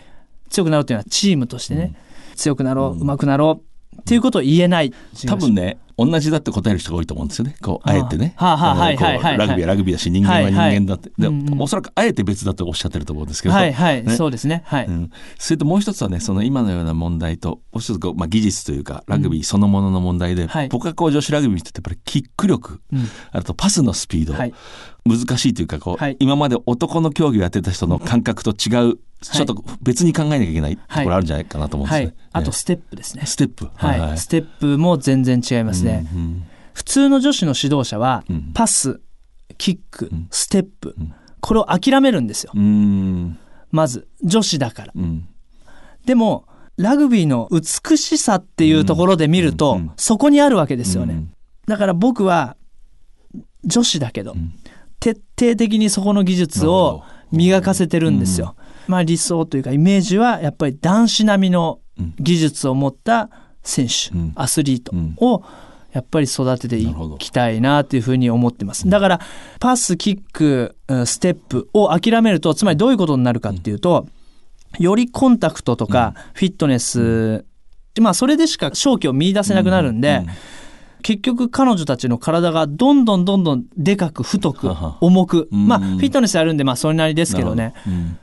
[0.49, 1.95] 強くなろうっていうのはチームとしてね、
[2.35, 3.61] 強くなろう、上手くなろ
[3.95, 4.93] うっていうことを言えない。
[5.27, 7.55] 多分ね同じだって答える人が多いと思うんですよね。
[7.61, 8.33] こうあえてね。
[8.37, 11.27] はあはあはいはいはいこうラグビーはラグビーだし人間は人間だって、で
[11.59, 13.55] おそらくあえて別だとおっしゃってると思うんですけど。
[13.55, 14.15] はいはい、ね。
[14.15, 14.63] そうですね。
[14.65, 14.85] はい。
[14.85, 15.09] うん。
[15.37, 20.69] それともう一つはねその今のような問題ともう一つこう、まあ、技術というかラグビーそのものの問題で、はい。
[20.69, 23.07] 僕がこう女子ラグビー見ててやっぱりキック力、うん。
[23.31, 24.53] あとパスのスピード、はい
[25.05, 26.17] 難しいというかこう、はい。
[26.19, 32.05] 今まで男の競技をやってた人の感覚と違う、ちょっと別に考えなきゃいけないところあるんじゃないかなと思うんですね。
[32.05, 32.15] はい。
[32.33, 33.25] あとステップですね。
[33.25, 33.69] ステップ。
[33.73, 34.17] はい。
[34.17, 36.05] ステップも全然違いますね。
[36.73, 39.01] 普通の女子の指導者は、パス、
[39.57, 40.95] キック、ステップ、
[41.39, 42.51] これを諦めるんですよ。
[42.55, 43.37] うん。
[43.71, 44.93] まず、女子だから。
[44.95, 45.27] うん。
[46.05, 46.45] でも、
[46.77, 51.25] ラグビーの美しさっていうところで見ると、そこにあるわけですよね。
[51.67, 52.55] だから僕は、
[53.63, 54.35] 女子だけど、
[55.01, 58.55] 徹底的にそこの技術を磨かせてるんですよ。
[58.87, 61.79] まあ理想というかイメージはやっぱり男子並みの
[62.19, 63.29] 技術を持った
[63.63, 64.31] 選手、うん。
[64.35, 64.93] アスリート
[65.25, 65.43] を
[65.91, 66.87] やっぱり育ててい
[67.19, 68.89] きたいなというふうに思ってます。
[68.89, 69.19] だから
[69.59, 74.07] パス、キック、うんステップを諦めるとつまりどういうことになるかっていうと、
[74.79, 77.43] よりコンタクトとかフィットネス、
[77.99, 80.25] まあそれでしか勝機を見出せなくなるんで、
[81.01, 84.69] 結局彼女たちの体がどんどんどんどんでかく太く
[85.01, 87.73] 重く、まあフィットネスやるんでまあそれなりですけどね、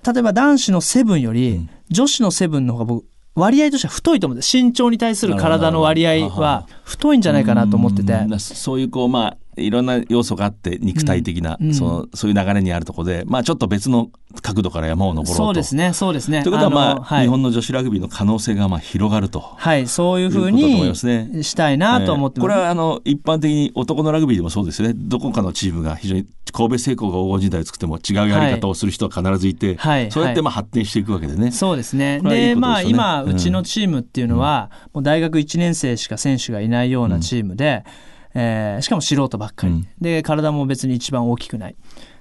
[0.06, 4.56] 例えば男子のセブンより女子のセブンの方が僕割合としては太いと思うんです。
[4.56, 8.12] 身長に対する体の割合は太いんじゃないかなと思ってて。
[8.12, 8.38] うん。
[8.40, 14.10] そういうこうまあいろんな要素があって肉体的な、うんそのそういう流れにあるところで、まあ、ちょっと別の
[14.42, 15.44] 角度から山を登ろうと。
[15.44, 16.42] そうですねそうですね。
[16.42, 17.22] ということは、まあのはい。
[17.22, 19.40] 日本の女子ラグビーの可能性がまあ広がると。
[19.40, 24.94] はいそういうふうにしたいなと思ってます、えーこれはあの一般的に男のラグビーでもそうですよね。
[24.96, 31.50] どこかのチームが非常に神戸製鋼が黄金時代を作っても違うやり方をする人は必ずいて、はいそうやってまあ発展していくわけでね。
[31.50, 32.16] そうですね。
[32.16, 33.30] で、これはいいことまあ今、うん。
[33.30, 37.84] うちのチームっていうのは、もう大学1年生しか選手がいないようなチームで、
[38.34, 39.86] えーしかも素人ばっかり。
[40.00, 41.76] で、体も別に一番大きくない。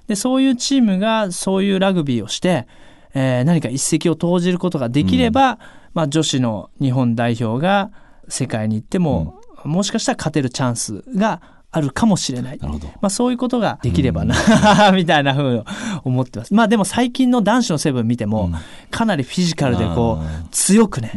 [0.06, 2.66] で、そういうチームがそういうラグビーをして、
[3.14, 5.58] えー何か一石を投じることができれば、
[5.94, 7.90] まあ女子の日本代表が
[8.28, 11.40] 世界に行っても、もしかしたら勝てるチャンスが
[11.70, 12.58] あるかもしれない。
[13.02, 14.34] まあそういうことができればな、
[14.94, 15.62] みたいなふうに
[16.04, 16.54] 思ってます。
[16.54, 18.50] まあでも最近の男子のセブン見ても、
[18.90, 21.12] かなりフィジカルでこう、強くね、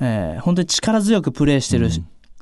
[0.00, 1.90] えー本当に力強くプレーしてる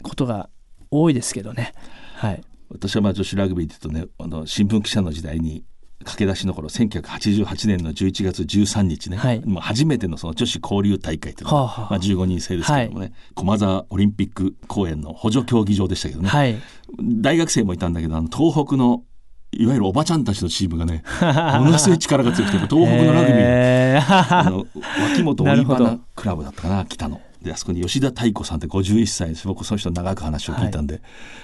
[0.03, 0.49] ことが
[0.91, 1.73] 多いですけどね。
[2.17, 2.43] はい。
[2.71, 5.65] 私はまあ女子ラグビーで言うとねあの新聞記者の時代に
[6.05, 16.57] 駆け出しの頃1988年の11月13日ね、はいもう初めてのその女子交流大会というのが、はあはあまあ、15人制ですけどもね、駒沢オリンピック公園の補助競技場でしたけどね、はい。
[17.01, 19.03] 大学生もいたんだけどあの東北の
[19.51, 21.03] いわゆるおばちゃんたちのチームがね
[21.61, 24.67] ものすごい力が強くて東北のラグビー、へーあの
[25.15, 27.21] 脇本オリナクラブだったかな北の。
[27.43, 29.47] であそこに吉田太子さんって51歳です。
[29.47, 31.01] 僕その人の長く話を聞いたんで、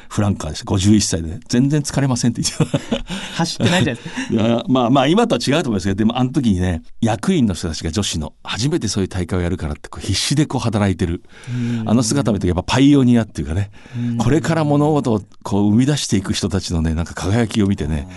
[0.09, 0.64] フランカーです。
[0.64, 3.04] 51歳で全然疲れませんって言って
[3.35, 4.64] 走ってないじゃないですか。
[4.68, 11.22] まあまあ今とは違うと思いますけどでもあの時にね役員の人たちが女子の初めてそういう大会をやるからって必死でこう働いてる。
[11.87, 13.70] あの姿を見てやっぱパイオニアっていうかね。
[14.18, 18.09] これから物事をこう生み出していく人たちのねなんか輝きを見てね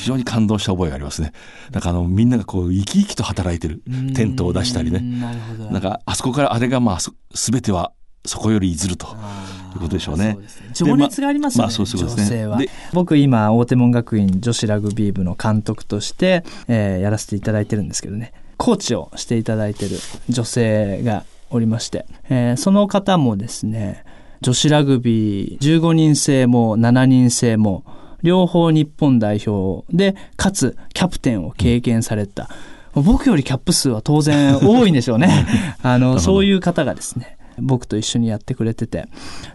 [0.00, 1.32] 非常に感動した覚えがありますね。
[1.70, 3.82] だからあのみんながこう生き生きと働いてる
[4.14, 5.00] テントを出したりね。
[5.00, 5.70] なるほど。
[5.70, 7.92] なんかあそこからあれがまあそ全ては
[8.24, 10.38] そこより譲るということでしょうね。
[10.74, 12.22] 情熱がありますよね、まあそうそうですね。
[12.22, 12.56] 女性は。
[12.58, 18.32] で僕今大手門学院女子ラグビー部の監督として、えーやらせていただいてるんですけどね。
[18.56, 19.96] コーチをしていただいてる
[20.28, 24.04] 女性がおりまして、えーその方もですね
[24.40, 27.84] 女子ラグビー15人制も7人制も
[28.22, 32.48] 両方日本代表でかつキャプテンを経験された、
[32.94, 35.46] 僕よりキャップ数は当然多いんでしょうね。
[35.82, 39.08] あのそういう方がですね僕と一緒にやってくれてて、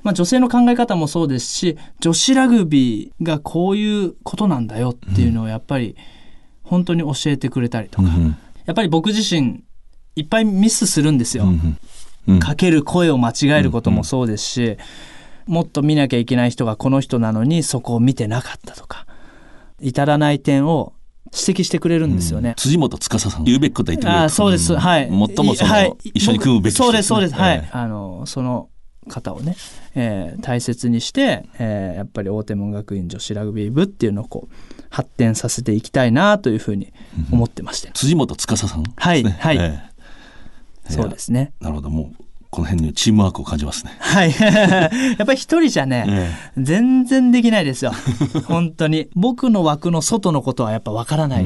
[0.03, 5.95] まあ、女性の考え方もそうですし女子ラグビーがこういうことなんだよっていうのをやっぱり
[6.63, 8.09] 本当に教えてくれたりとか、
[8.65, 9.63] やっぱり僕自身
[10.15, 11.45] いっぱいミスするんですよ。
[12.39, 14.77] かける声を間違えることもそうですし、
[15.47, 19.07] もっと見なきゃいけない人がこの人なのにそこを見てなかったとか
[19.79, 20.93] 至らない点を
[21.33, 22.53] 指摘してくれるんですよね。
[22.57, 24.75] 辻本司さん言うべきことは言ってくれるあそうです。
[24.75, 25.07] はい。
[25.07, 27.33] 最もその、はい一緒に組むべき人そうです、そうです。
[27.33, 27.57] はい。
[27.57, 28.69] えあの、その
[29.09, 29.55] 方をね、
[29.95, 34.55] えー大切にして、えーやっぱり大手門学院女子ラグビー部っていうのをこう、
[34.89, 36.93] 発展させていきたいなというふうに
[37.31, 37.91] 思ってまして。
[37.93, 39.83] 辻本司さん、はい、はい、え
[40.89, 41.51] えそうですね。
[41.59, 43.95] なるほどもうこの辺にチームワークを感じますね。
[43.99, 44.31] はい。
[44.39, 44.89] や
[45.23, 47.91] っぱり一人じゃね、全然できないですよ。
[48.45, 49.09] 本当に。
[49.15, 51.45] 僕の枠の外のことはやっぱわからない。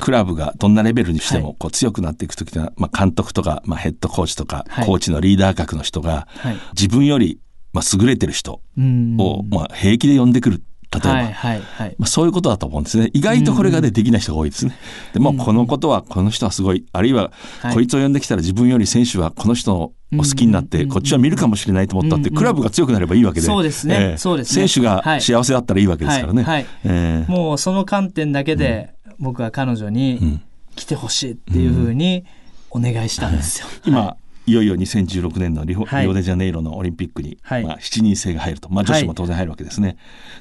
[0.00, 7.40] クラブがどんなレベルにしてもこう強くなっていく時には、まあ、監督とか、まあ、ヘッドコーチとか、はいコーチのリーダー格の人が、はい自分より、
[7.72, 11.96] まあ、優れてる人うんを、まあ、平気で呼んでくる例えば、はい、はい、はい。
[11.98, 13.10] まあ、そういうことだと思うんですね。
[13.12, 14.76] 意外とこれがね、できない人が多いですね。
[15.12, 17.74] でも、このことは、この人はすごい、あるいは、はい。
[17.74, 23.46] こいつを呼んできたら自分より選手はこの人を好きになって、こっちは見るかもしれないと思ったって、クラブが強くなればいいわけで。
[23.46, 23.96] そうですね。
[23.98, 24.16] ええ。
[24.16, 24.66] そうですね。
[24.66, 26.42] 選手が幸せだったらいいわけですからね。
[26.42, 26.66] はいはい。
[26.84, 27.30] ええ。
[27.30, 30.40] もうその観点だけで僕は彼女に
[30.74, 32.24] 来てほしいっていうふうに
[32.70, 33.66] お願いしたんですよ。
[33.84, 34.16] 今、
[34.48, 35.84] いよいよ2016年のリオ,、
[36.14, 37.64] デジャネイロのオリンピックに、はい。
[37.64, 39.96] まあ、7人制が入ると、まあ、女子も当然入るわけですね、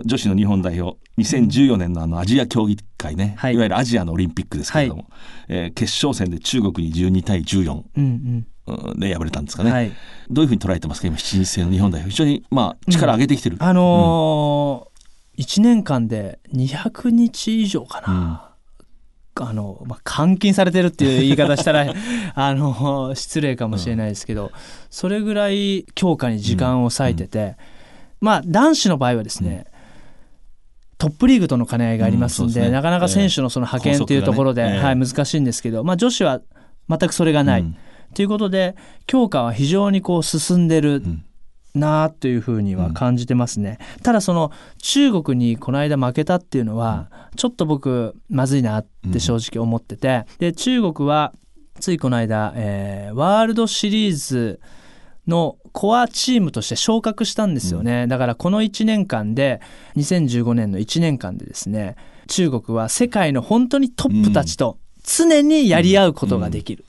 [0.06, 5.10] 女子の日本代表2014年のあのアジア競技会ね、い、わゆるアジアのオリンピックですけれども、
[5.48, 8.46] えー決勝戦で中国に12対14うん
[9.00, 9.91] で敗れたんですかね、はい。
[10.30, 11.08] どういうふうに捉えてますか？
[11.08, 12.12] 今7人制の日本代表。
[12.12, 14.98] 非常に、まあ、力上げてきてる、あのー
[15.41, 18.56] 1年間で200日以上かな、
[19.39, 21.86] あの、まあ、監禁されてるっていう言い方したら、
[22.36, 24.52] あの、失礼かもしれないですけど、
[24.89, 27.56] それぐらい強化に時間を割いてて、
[28.21, 29.65] まあ、男子の場合はですね、
[30.97, 32.71] トップリーグとの兼ね合いがありますんで、ですね。
[32.71, 36.41] なかなか選手のその派遣っていうところで、ええはい、難しいんですけど、まあ、女子は
[36.89, 37.62] 全くそれがない。
[37.62, 37.78] うん。
[38.15, 41.04] ということで、強化は非常にこう進んでる
[41.78, 43.78] なというふうには感じてますね。
[44.04, 51.34] ただその中国にこの間負けたっていうのは、ちょっと僕まずいなって正直思ってて、で、中国は
[51.80, 54.60] ついこの間、えーワールドシリーズ
[55.28, 58.08] のコアチームとして昇格したんですよね。
[58.08, 59.62] だからこの1年間で、
[59.96, 61.96] 2015年の1年間でですね、
[62.28, 66.86] 中国は世界の本当にトップたちと常にやり合うことができる。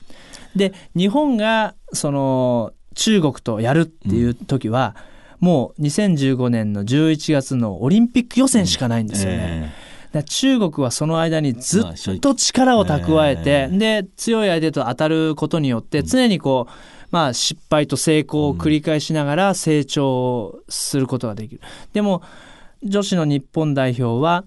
[0.55, 4.93] で、日本がその中国とやるっていう時は、
[5.39, 9.73] もう2015年の11月のオリンピック予選しかないんですよね。
[10.11, 16.71] だから中国はその間にずっと力を蓄えて、で、強い相手と当たることによって、常にこう、
[17.09, 21.61] まあ失敗と成功を繰り返しながら成長することができる。
[21.93, 22.21] でも、
[22.83, 24.43] 女子の日本代表は、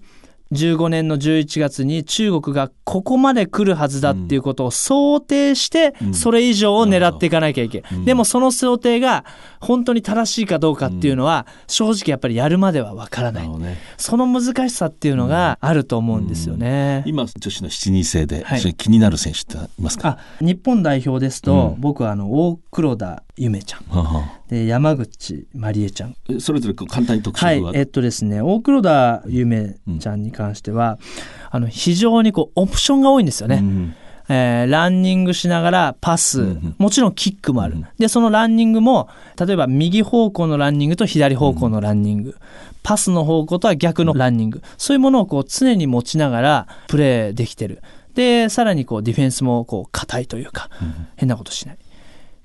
[0.53, 8.05] 15年の11月に中国がここまで来るはずだっていうことを想定して、それ以上を狙っていかなきゃいけない。
[8.05, 9.25] でもその想定が
[9.59, 13.49] 本当に正しいかどうかっていうのは、正直やっぱりやるまではわからない。
[13.97, 17.03] その難しさっていうのがあると思うんですよね。
[17.05, 18.45] 今女子の7人制で、
[18.77, 20.09] 気になる選手っていますか？
[20.09, 21.81] あ日本代表ですと、うん。
[21.81, 23.83] 僕はあの大黒田ゆめちゃん。
[23.89, 26.11] はあはで山口まりえちゃん。
[26.11, 30.99] あそれぞれ簡単に特はい色は、、えっとですね、大黒田ゆめちゃんに関しては、
[31.49, 33.63] あの、非常にこう、オプションが多いんですよね。
[34.29, 37.75] えーランニングしながらパス、もちろんキックもある。
[37.97, 42.37] で、そのランニングも、例えば右方向のランニングと左方向のランニング、
[42.83, 47.81] パスの方向とは逆のランニング、そういうものをこう常に持ちながらプレーできてる。
[48.13, 50.69] で、さらにこうディフェンスもこう硬いというか、
[51.15, 51.77] 変なことしない。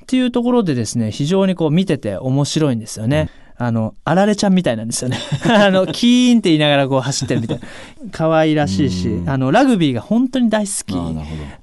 [0.08, 3.28] っていうところでですね、非常にこう見てて面白いんですよね。
[3.58, 5.18] あの、あられちゃんみたいなんですよね。
[5.44, 7.64] あの、キーンって言いながらこう走ってるみたいな。
[8.10, 10.94] 可愛らしいし、あの、ラグビーが本当に大好き。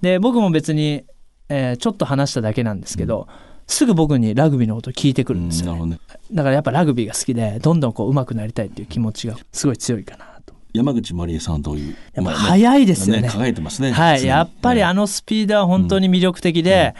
[0.01, 1.05] で、僕も別に、
[1.49, 3.27] えーちょっと話しただけなんですけど、
[3.65, 5.97] すぐ僕にラグビーのこと聞いてくるんですよ、ね
[6.31, 10.35] だからやっぱラグビーが好きで、どんどんこう上手くなりたいっていう気持ちがすごい強いかな。
[10.75, 13.29] 山口まりえさんはどういうやっぱ速いですよね。
[13.29, 14.25] 輝いてますねはい。
[14.25, 16.93] やっぱりあのスピードは本当に魅力的で、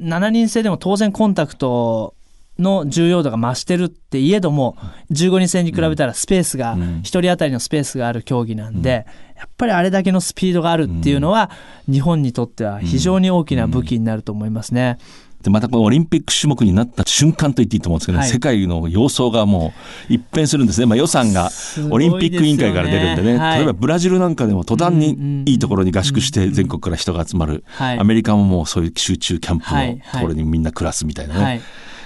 [0.00, 2.14] 7人制でも当然コンタクト
[2.58, 4.76] の重要度が増してるって言えども、
[5.10, 11.50] 15人制に比べたらスペースが、1人当たりのスペースがある競技なんで、やっぱりあれだけのスピードがあるっていうのは、
[11.90, 14.98] 日本にとっては非常に大きな武器になると思いますね。
[15.42, 18.28] でまたこのオリンピック種目になった瞬間と言っていいと思うんですけど、はい。
[18.28, 19.72] 世界の様相がも
[20.10, 21.50] う一変するんですね、まあ、予算が
[21.90, 23.58] オリンピック委員会から出るんでね、はい。
[23.58, 27.98] 例えばブラジルなんかでも途端にいいところに合宿して全国から人が集まる、はい。
[27.98, 31.60] アメリカももうそういう集中キャンプはいのところにみんな暮らすみたいなね、はい。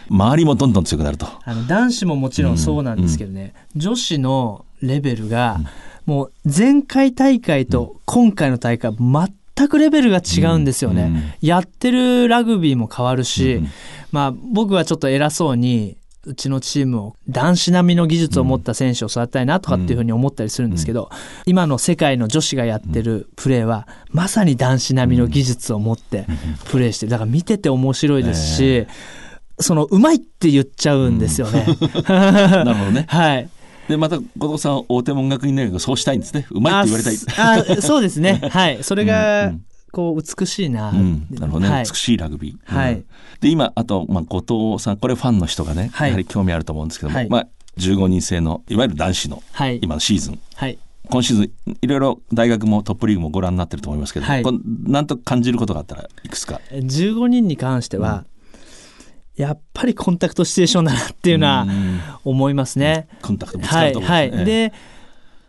[0.08, 1.26] 周りもどんどん強くなると。
[1.44, 5.60] あの男子ももちろんそうなんですけどね、女子のレベルが、
[6.06, 9.34] もう前回大会と今回の大会、全
[9.68, 11.36] くレベルが違うんですよね。
[11.40, 13.60] やってるラグビーも変わるし、
[14.12, 21.10] まあ僕はちょっと偉そうに、うちのチームを男子並みの技術を持った選手を育てたいなとかっていうふうに思ったりするんですけど、
[21.44, 26.26] 今の世界の女子がやってるプレーは、まさに男子並みの技術を持って
[26.70, 27.10] プレーしてる。
[27.10, 28.86] だから見てて面白いですし、
[29.60, 31.66] その、うまいって言っちゃうんですよね。
[32.08, 33.04] なるほどね。
[33.08, 33.48] はい。
[33.88, 36.46] で、また、後藤さん、大手門学院大学、そうしたいんですね。
[36.50, 37.16] うまいって言われたい。
[37.38, 38.40] ああそうですね。
[38.50, 38.82] はい。
[38.82, 39.52] それが、
[39.92, 40.90] こう、美しいな。
[40.90, 42.74] うん、なるほどね、はい美しいラグビー。
[42.74, 43.04] はいうん
[43.40, 47.46] で、今、あと、まあ、後藤さん、これファンの人がね、はいやはり興味あると思うんですけども、はいまあ、
[47.78, 50.38] 15人制の、いわゆる男子の、はい今のシーズン。
[50.54, 50.78] はい。
[51.10, 54.44] 今シーズン、いろいろ大学もトップリーグもご覧になってると思いますけど、はい
[54.84, 56.60] なんと感じることがあったらいくつか。
[56.72, 58.24] 15人に関しては、
[59.36, 61.66] やっぱりコンタクトシチュエーションだなっていうのは
[62.24, 63.08] 思いますね。
[63.22, 64.28] コンタクトぶつかはい、ると思はい。
[64.28, 64.72] うんで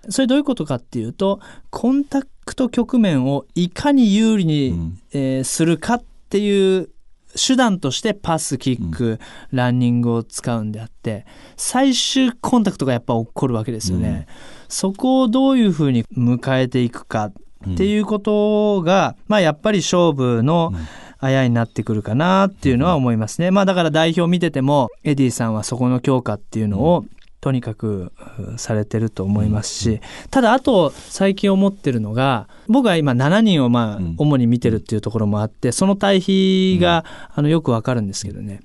[0.10, 1.40] それどういうことかっていうと、
[1.72, 6.90] コンタクト局面をいかに有利に、えーするかっていう
[7.36, 9.20] 手段としてパス、キック、
[9.52, 11.26] ランニングを使うんであって、
[11.58, 14.28] 最終コンタクトがやっぱ起こるわけですよね。
[14.70, 17.34] そこをどういうふうに迎えていくかっ
[17.76, 23.52] ていうことが、まあやっぱり勝負のあやになってくるかなっていうのは思いますね。
[23.52, 27.06] まあだから代表見てても、エディさんはそこの強化っていうのを、
[27.42, 30.02] とにかくうされてると思いますし、
[30.32, 38.62] ただあと最近思ってるのが、僕は今7人をまあ主に見てるっていうところもあって、その対比があのよくわかるんですけどね、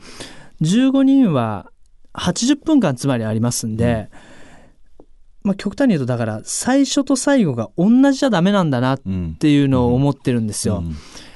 [0.63, 1.71] 15人は
[2.15, 4.09] 80分間つまりありますんで、
[5.43, 9.01] まあ、極端に言うとだから最初と最後が同じじゃダメなんだなっ
[9.39, 10.83] ていうのを思ってるんですよ。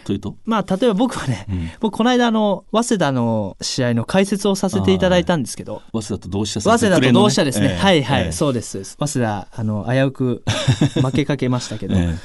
[0.05, 0.36] というと？
[0.44, 8.84] まあ例えば僕はね、僕この間あの早稲田の試合の解説をさせていただいたんですけど早稲田と同志社早稲田と同志社ですね、えーはいはい、えーそうです。
[8.84, 10.42] 早稲田あの危うく
[11.02, 12.16] 負けかけましたけど、 えー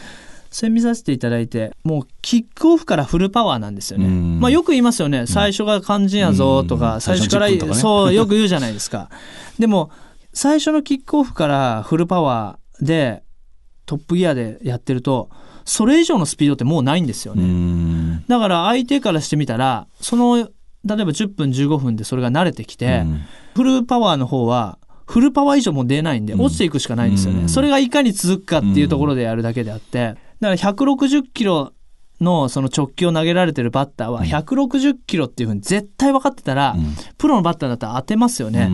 [0.51, 5.27] それ見させていただいてもうキックオフからフルパワーなんですよね、まあ、よく言いますよね。
[5.27, 7.81] 最初が肝心やぞとか、最初から最初の10分とかね。
[7.81, 9.11] そうよく言うじゃないですか。
[9.59, 9.91] でも
[10.33, 13.21] 最初のキックオフからフルパワーで
[13.85, 15.29] トップギアでやってると
[15.65, 18.23] それ以上のスピードってもうないんですよね。
[18.27, 20.47] だから相手からしてみたらその例え
[20.85, 23.03] ば10分15分でそれが慣れてきて、
[23.55, 30.15] フルパワーの方はフルパワー以上もう出ないんで落ちていくしかないんですよね、それがいかに続くかっていうところでやるだけであって。
[30.39, 31.73] だから160キロ
[32.21, 36.75] のその直球を投げられてるバッターは160キロっていうふうに絶対分かってたら、
[37.17, 38.69] プロのバッターだったら当てますよね、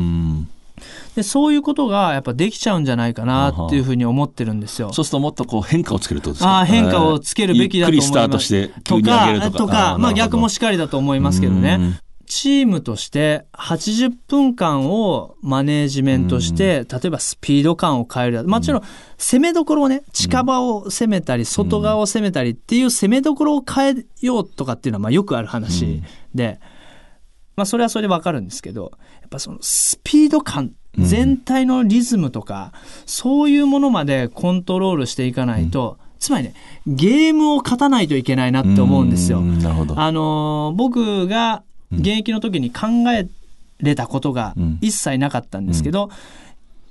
[1.16, 4.92] でそういうことがやっぱできちゃうんじゃないかなっていうふうに思ってるんですよ。
[4.94, 6.50] そうするともっとこう変化をつけるとですか？
[6.50, 8.16] ああ変化をつけるべきだと思います。
[8.16, 9.58] ゆっくりスタートして急に上げるとか。
[9.58, 12.00] とか、まあ逆もしかりだと思いますけどね。
[12.28, 18.44] チームとして80分間をマネージメントして、例えばスピード感を変える。
[18.48, 18.82] もちろん
[19.16, 26.02] 攻めどころをね、近場を攻めたり、外側を攻めたりっていう攻めどころを変えようとかっていうのはまあよくある話
[26.34, 26.60] で、
[27.56, 28.92] まあそれはそれでわかるんですけど、
[29.26, 32.74] やっぱそのスピード感、全体のリズムとか、
[33.08, 36.54] そういうものまでコントロールしていかないと、つまりね、
[36.86, 39.40] ゲームを勝たないといけないなって思うんですよ。
[40.00, 43.28] あのー僕が現役の時に考え
[43.80, 46.12] れたことが一切なかったんですけど、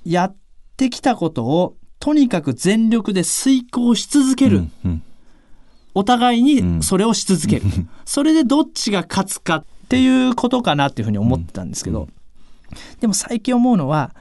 [0.05, 0.37] やっ
[0.77, 4.65] てきたことをとにかく全力で遂行し続ける。
[5.95, 7.63] お互いにそれをし続ける。
[8.05, 12.09] それでどっちが勝つかっていうことかなっていうふうに思ってたんですけど、
[13.01, 14.15] でも最近思うのは、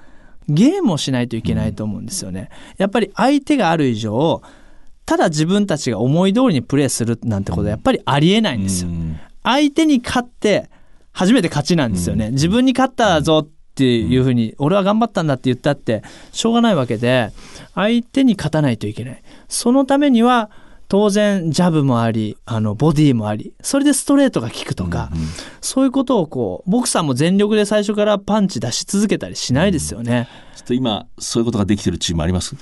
[0.47, 2.49] ゲームをしないといけないと思うんですよね。
[2.77, 4.41] やっぱり相手がある以上、
[5.05, 8.91] ただ自分たちが思い通りにプレーするなんてことはやっぱりありえないんですよ。
[9.43, 10.69] 相手に勝って
[11.11, 12.31] 初めて勝ちなんですよね。
[12.31, 17.31] 自分に勝ったぞっていうふうに、俺は頑張ったんだって言ったってしょうがないわけで、
[17.75, 19.23] 相手に勝たないといけない。
[19.47, 20.49] そのためには、
[20.93, 25.09] 当然ジャブもあり、あの、ボディもあり、それでストレートが効くとか、
[25.59, 30.27] そういうことをこう、ボクサーも全力で最初からパンチ出し続けたりしないですよね。
[30.55, 32.55] ちょっと今、そういうことができてるチームあります？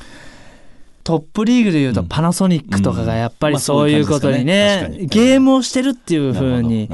[1.04, 4.96] トップリーグでいうとパナソニックとかがやっぱりまあそういうことにね。
[5.02, 6.90] ゲームをしてるっていうふうに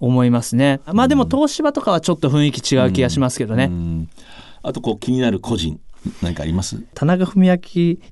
[0.00, 0.80] 思いますね。
[0.92, 3.70] まあでも東芝とかはちょっと雰囲気違う気がしますけどね。
[4.64, 5.78] あとこう気になる個人、
[6.20, 6.82] 何かあります？
[6.94, 7.58] 田中文明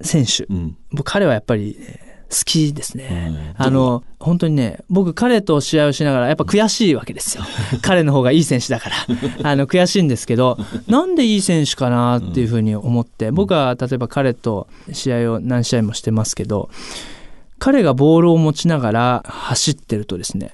[0.01, 0.47] 選手、
[0.93, 3.55] 僕彼はやっぱりね、好きですね。
[3.57, 7.45] あの、本当にね、僕彼と試合をしながらやっぱ悔しいわけですよ。
[7.81, 8.97] 彼の方がいい選手だから。
[9.51, 10.59] あの、悔しいんですけど、
[10.89, 16.69] なんでいい選手かなっていうふうに思って、僕は例えば彼と試合を何試合もしてますけど、
[17.59, 20.53] 彼がボールを持ちながら走ってるとですね、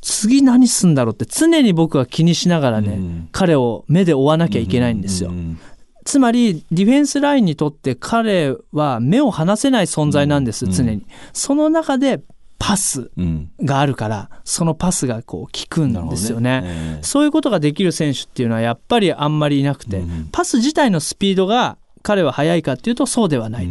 [0.00, 5.32] 次何すんだろうって常に僕は気にしながらね、彼を目で追わなきゃいけないんですよ。
[6.08, 11.04] つまり、ディフェンスラインにとって彼は目を離せない存在なんです、常に。
[11.34, 12.22] その中で
[12.58, 13.10] パス
[13.62, 16.98] があるから、そのパスがこう効くんですよね。
[17.02, 20.02] そういうことができる選手っていうのはやっぱりあんまりいなくて、
[20.32, 23.68] パス自体のスピードが彼は速いかっていうとそうではない。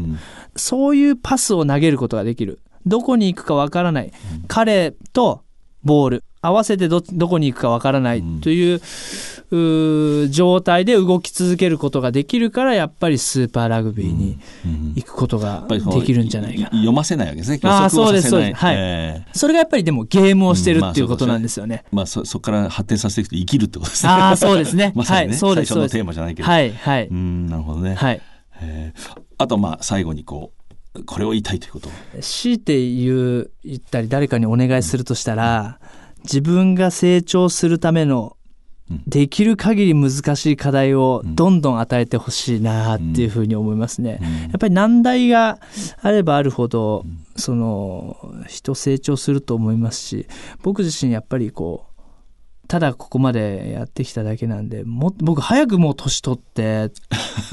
[0.55, 2.59] そういうパスを投げることができる。
[2.85, 4.13] どこに行くかわからない。
[4.47, 5.41] 彼と
[5.83, 6.23] ボール。
[6.41, 8.81] 合わせてど、どこに行くかわからないという,、
[10.23, 14.39] う状態で動き続けることができるから、やっぱりスーパーラグビーに
[14.95, 16.69] 行くことができるんじゃないかな。
[16.69, 17.59] 読ませないわけですね。
[17.63, 18.55] ああ、そうです、そうです。
[18.55, 21.83] はい、えそれがやっぱりでもゲームをしてるっていうことなんですよね。
[21.91, 24.11] まあそ、そこから発展させていくと生きるってことですね。
[24.11, 24.91] ああ、そうですね。
[24.95, 25.73] まさにね、はい、そうです。
[25.73, 26.47] 最初のテーマじゃないけど。
[26.47, 27.07] はい、はい。
[27.07, 27.95] うん、なるほどね。
[27.95, 28.21] はい。
[28.61, 30.51] えーあと、まあ、最後にこ
[30.95, 31.89] う、これを言いたいということ。
[32.21, 35.79] 強いて言う、言ったり誰かにお願いするとしたら、
[36.27, 38.35] 自分が成長するための
[39.07, 44.19] できる限り難しい課題をどんどん与えてほしいなっていうふうに思いますね。
[44.43, 45.59] やっぱり難題が
[46.01, 47.05] あればあるほど、
[47.35, 48.17] その、
[48.47, 50.27] 人成長すると思いますし、
[50.63, 51.86] 僕自身やっぱりこう、
[52.67, 56.89] ただここまでやってきただけなんで、も僕早くもう年取ってっ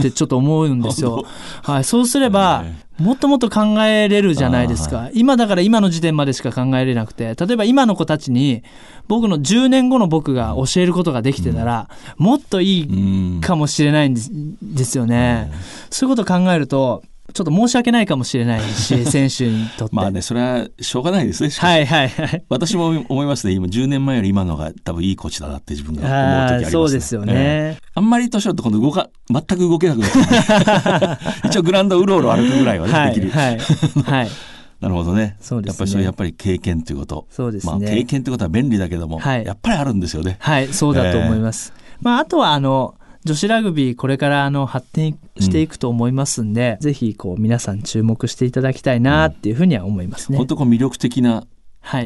[0.02, 1.24] てちょっと思うんですよ。
[1.62, 1.84] はい。
[1.84, 2.64] そうすれば、
[2.98, 5.10] もっともっと考えれるじゃないですか。
[5.14, 8.62] 今だから今の時点までしか考えれなくて、例えば今の子たちに、
[9.06, 14.30] 僕の10年後の僕が教えることができてたら、もっといいかもしれないんです
[14.62, 15.50] ですよね。
[15.90, 17.02] そういうことを考えると、
[17.32, 19.94] ちょっと申し訳ないかもしれないし、選手にとって。
[19.96, 21.50] まあね、それはしょうがないですね。
[21.50, 22.44] はいはいはい。
[22.50, 23.54] 私も思いますね。
[23.54, 26.70] 今、10年前より今のが多分いいコーチだなって自分が思う時ありますね。
[26.70, 33.30] そうですよね、えー、あんまり年をと今度動か、全く動けなくなって、 一応グラウンドうろうろ歩くぐらいはね、はい、できる。
[33.30, 33.58] はい。
[33.58, 34.28] はい。
[34.80, 35.36] なるほどね。
[35.40, 35.72] そうですね。
[35.72, 37.26] やっぱりそれやっぱり経験ということ。
[37.30, 37.72] そうですね。
[37.72, 40.36] まあ経験ということは便利だけども、はい、やっぱりあるんですよね。
[40.40, 41.72] はい、そうだと思います。
[41.74, 42.94] えー、まああとはあの、
[43.24, 50.36] 女子ラグビーこれからあの発展していくと思いますんで、うん、ぜひこう皆さん注目していただきたいなっていうふうには思いますね。
[50.36, 51.46] 本当こう魅力的な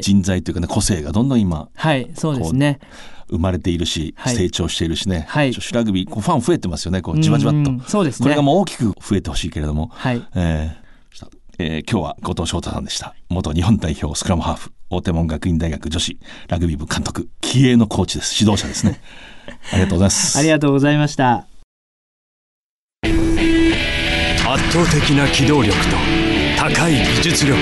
[0.01, 2.79] 人材というかね、個性がどんどん今、はい、そうですね。
[3.29, 7.89] 生まれているし、はい、成長しているしね、はい、女子ラグビーこうファン増えてますよねこうじわじわっと。
[7.89, 10.25] そうです、ね、これがもう大きく増えてほしいけれども、はい。
[10.35, 10.89] えー
[11.61, 13.13] えー、今日は後藤翔太さんでした。
[13.29, 16.17] 元日本代表スクラムハーフ大手門学院大学女子
[16.47, 18.41] ラグビー部監督気鋭のコーチです。
[18.41, 19.01] 指導者ですね
[19.71, 20.37] ありがとうございます。
[20.37, 21.45] ありがとうございました。
[24.51, 25.95] 圧倒的な機動力と
[26.57, 27.59] 高い技術力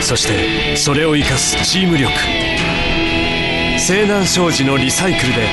[0.00, 2.12] そしてそれを生かすチーム力。
[3.78, 5.46] 西南商事のリサイクルで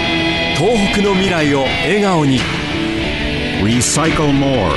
[0.57, 2.39] 東北の未来を笑顔に
[3.63, 4.71] 「Recycle More.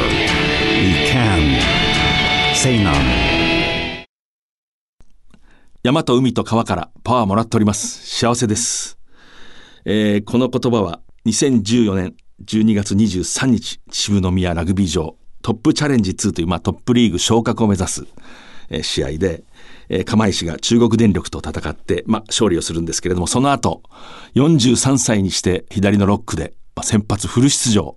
[0.81, 1.59] We Can」
[2.55, 2.97] 西南
[5.83, 8.07] 山と海と川からパワーもらっております。
[8.07, 8.97] 幸せです、
[9.85, 12.15] えー、この言葉は2014年
[12.45, 18.07] 12月23日渋宮ラグビー場トップチャレンジ2という、まあ、トップリーグ昇格を目指す、
[18.71, 19.43] えー、試合で、
[19.89, 23.83] えー、釜石が中国電力と戦って、まあ、勝利をするんですけれども、その後、
[24.37, 27.97] 43歳にして左のロックで、まあ、先発フル出場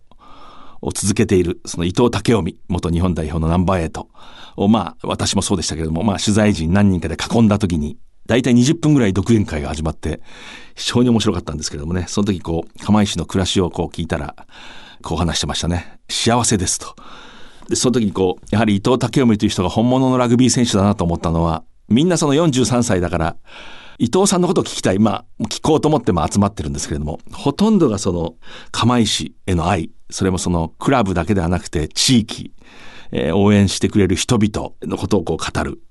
[0.82, 4.10] を続けている、その伊藤武臣、元日本代表のナンバーエイト
[4.56, 10.22] を、まあ、私もそうでしたけれども、まあ、取材陣何人かで囲んだ時に、大体20分ぐらい独演会が始まって、
[10.76, 14.36] 非常に面白かったんですけれどもね、その時こう、釜石の暮らしをこう聞いたら、
[15.02, 16.00] こう話してましたね。
[16.10, 16.96] 幸せですと。
[17.70, 23.38] で、その時にこう、やはり伊藤武臣という人が本物のラグビー選手だなと思ったのは、みんなその43歳だから、
[23.98, 25.00] 伊藤さんのことを聞きたい。
[25.00, 28.36] まあ、聞こうと思っても集まってるんですけれども、ほとんどがその、
[28.72, 32.52] 釜石への愛、それもその、クラブだけではなくて、地域、
[33.12, 35.82] えー、応援してくれる人々のことをこう語る。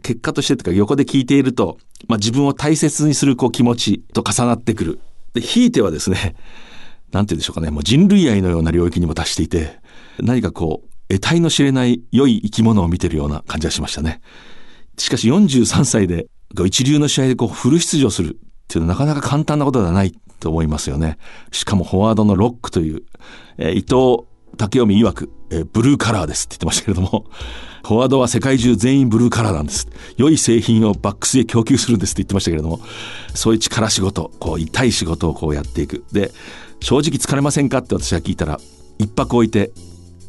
[0.00, 1.78] 結果としてというか、横で聞いていると、
[2.08, 5.00] まあ自分を大切にするこう気持ちと重なってくる。
[5.34, 6.34] で、ひいてはですね、
[7.12, 9.78] なんて言うんでしょうかね、もう人類愛のような領域にも達していて、
[10.18, 14.20] 何かこう、得体の知れない良い生き物を見てるような感じがしましたね。
[14.96, 16.26] しかし43歳で
[16.66, 18.38] 一流の試合でこうフル出場するっ
[18.68, 21.18] ていうのはなかなか簡単なことではないと思いますよね。
[21.50, 23.02] しかもフォワードのロックという、
[23.58, 27.26] えー、伊藤武臣曰く、えー、ブルーカラーですって言ってましたけれども、
[27.82, 29.88] フォワードは世界中全員ブルーカラーなんです。
[30.16, 32.80] 良い製品をバックスへ供給するんですって言ってましたけれども、
[33.34, 36.04] そういう力仕事、こう痛い仕事をこうやっていく。
[36.12, 36.30] で、
[36.80, 38.60] 正直疲れませんかって私は聞いたら、
[38.98, 39.72] 一泊置いて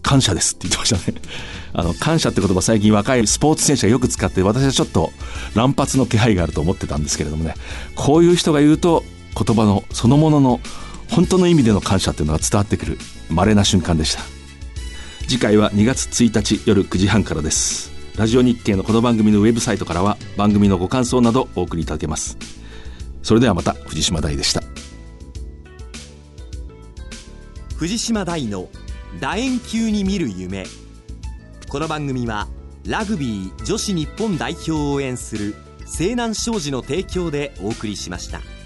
[0.02, 1.18] 感謝ですって言ってましたね。
[1.74, 5.12] あの、感謝って言葉最近若いスポーツ選手がよく使って、私はちょっと
[5.54, 7.56] 乱発の気配があると思ってたんですけれどもね、
[7.96, 9.04] こういう人が言うと、
[9.36, 10.60] 言葉のそのものの
[11.12, 12.98] 本当の意味での感謝っていうのが伝わってくる
[13.30, 14.22] 稀な瞬間でした。
[15.28, 17.92] 次回は2月1日夜9時半からです。
[18.18, 22.38] ラジオ日経のこの番組のウェブサイトからは番組のご感想などお送りいただけます。
[23.24, 24.64] それではまた藤島大でした。
[27.76, 28.70] 藤島大の
[29.20, 30.66] 楕円球に見る夢
[31.68, 32.48] この番組は
[32.86, 35.56] ラグビー女子日本代表を応援する
[35.86, 38.61] 西南商事の提供でお送りしました。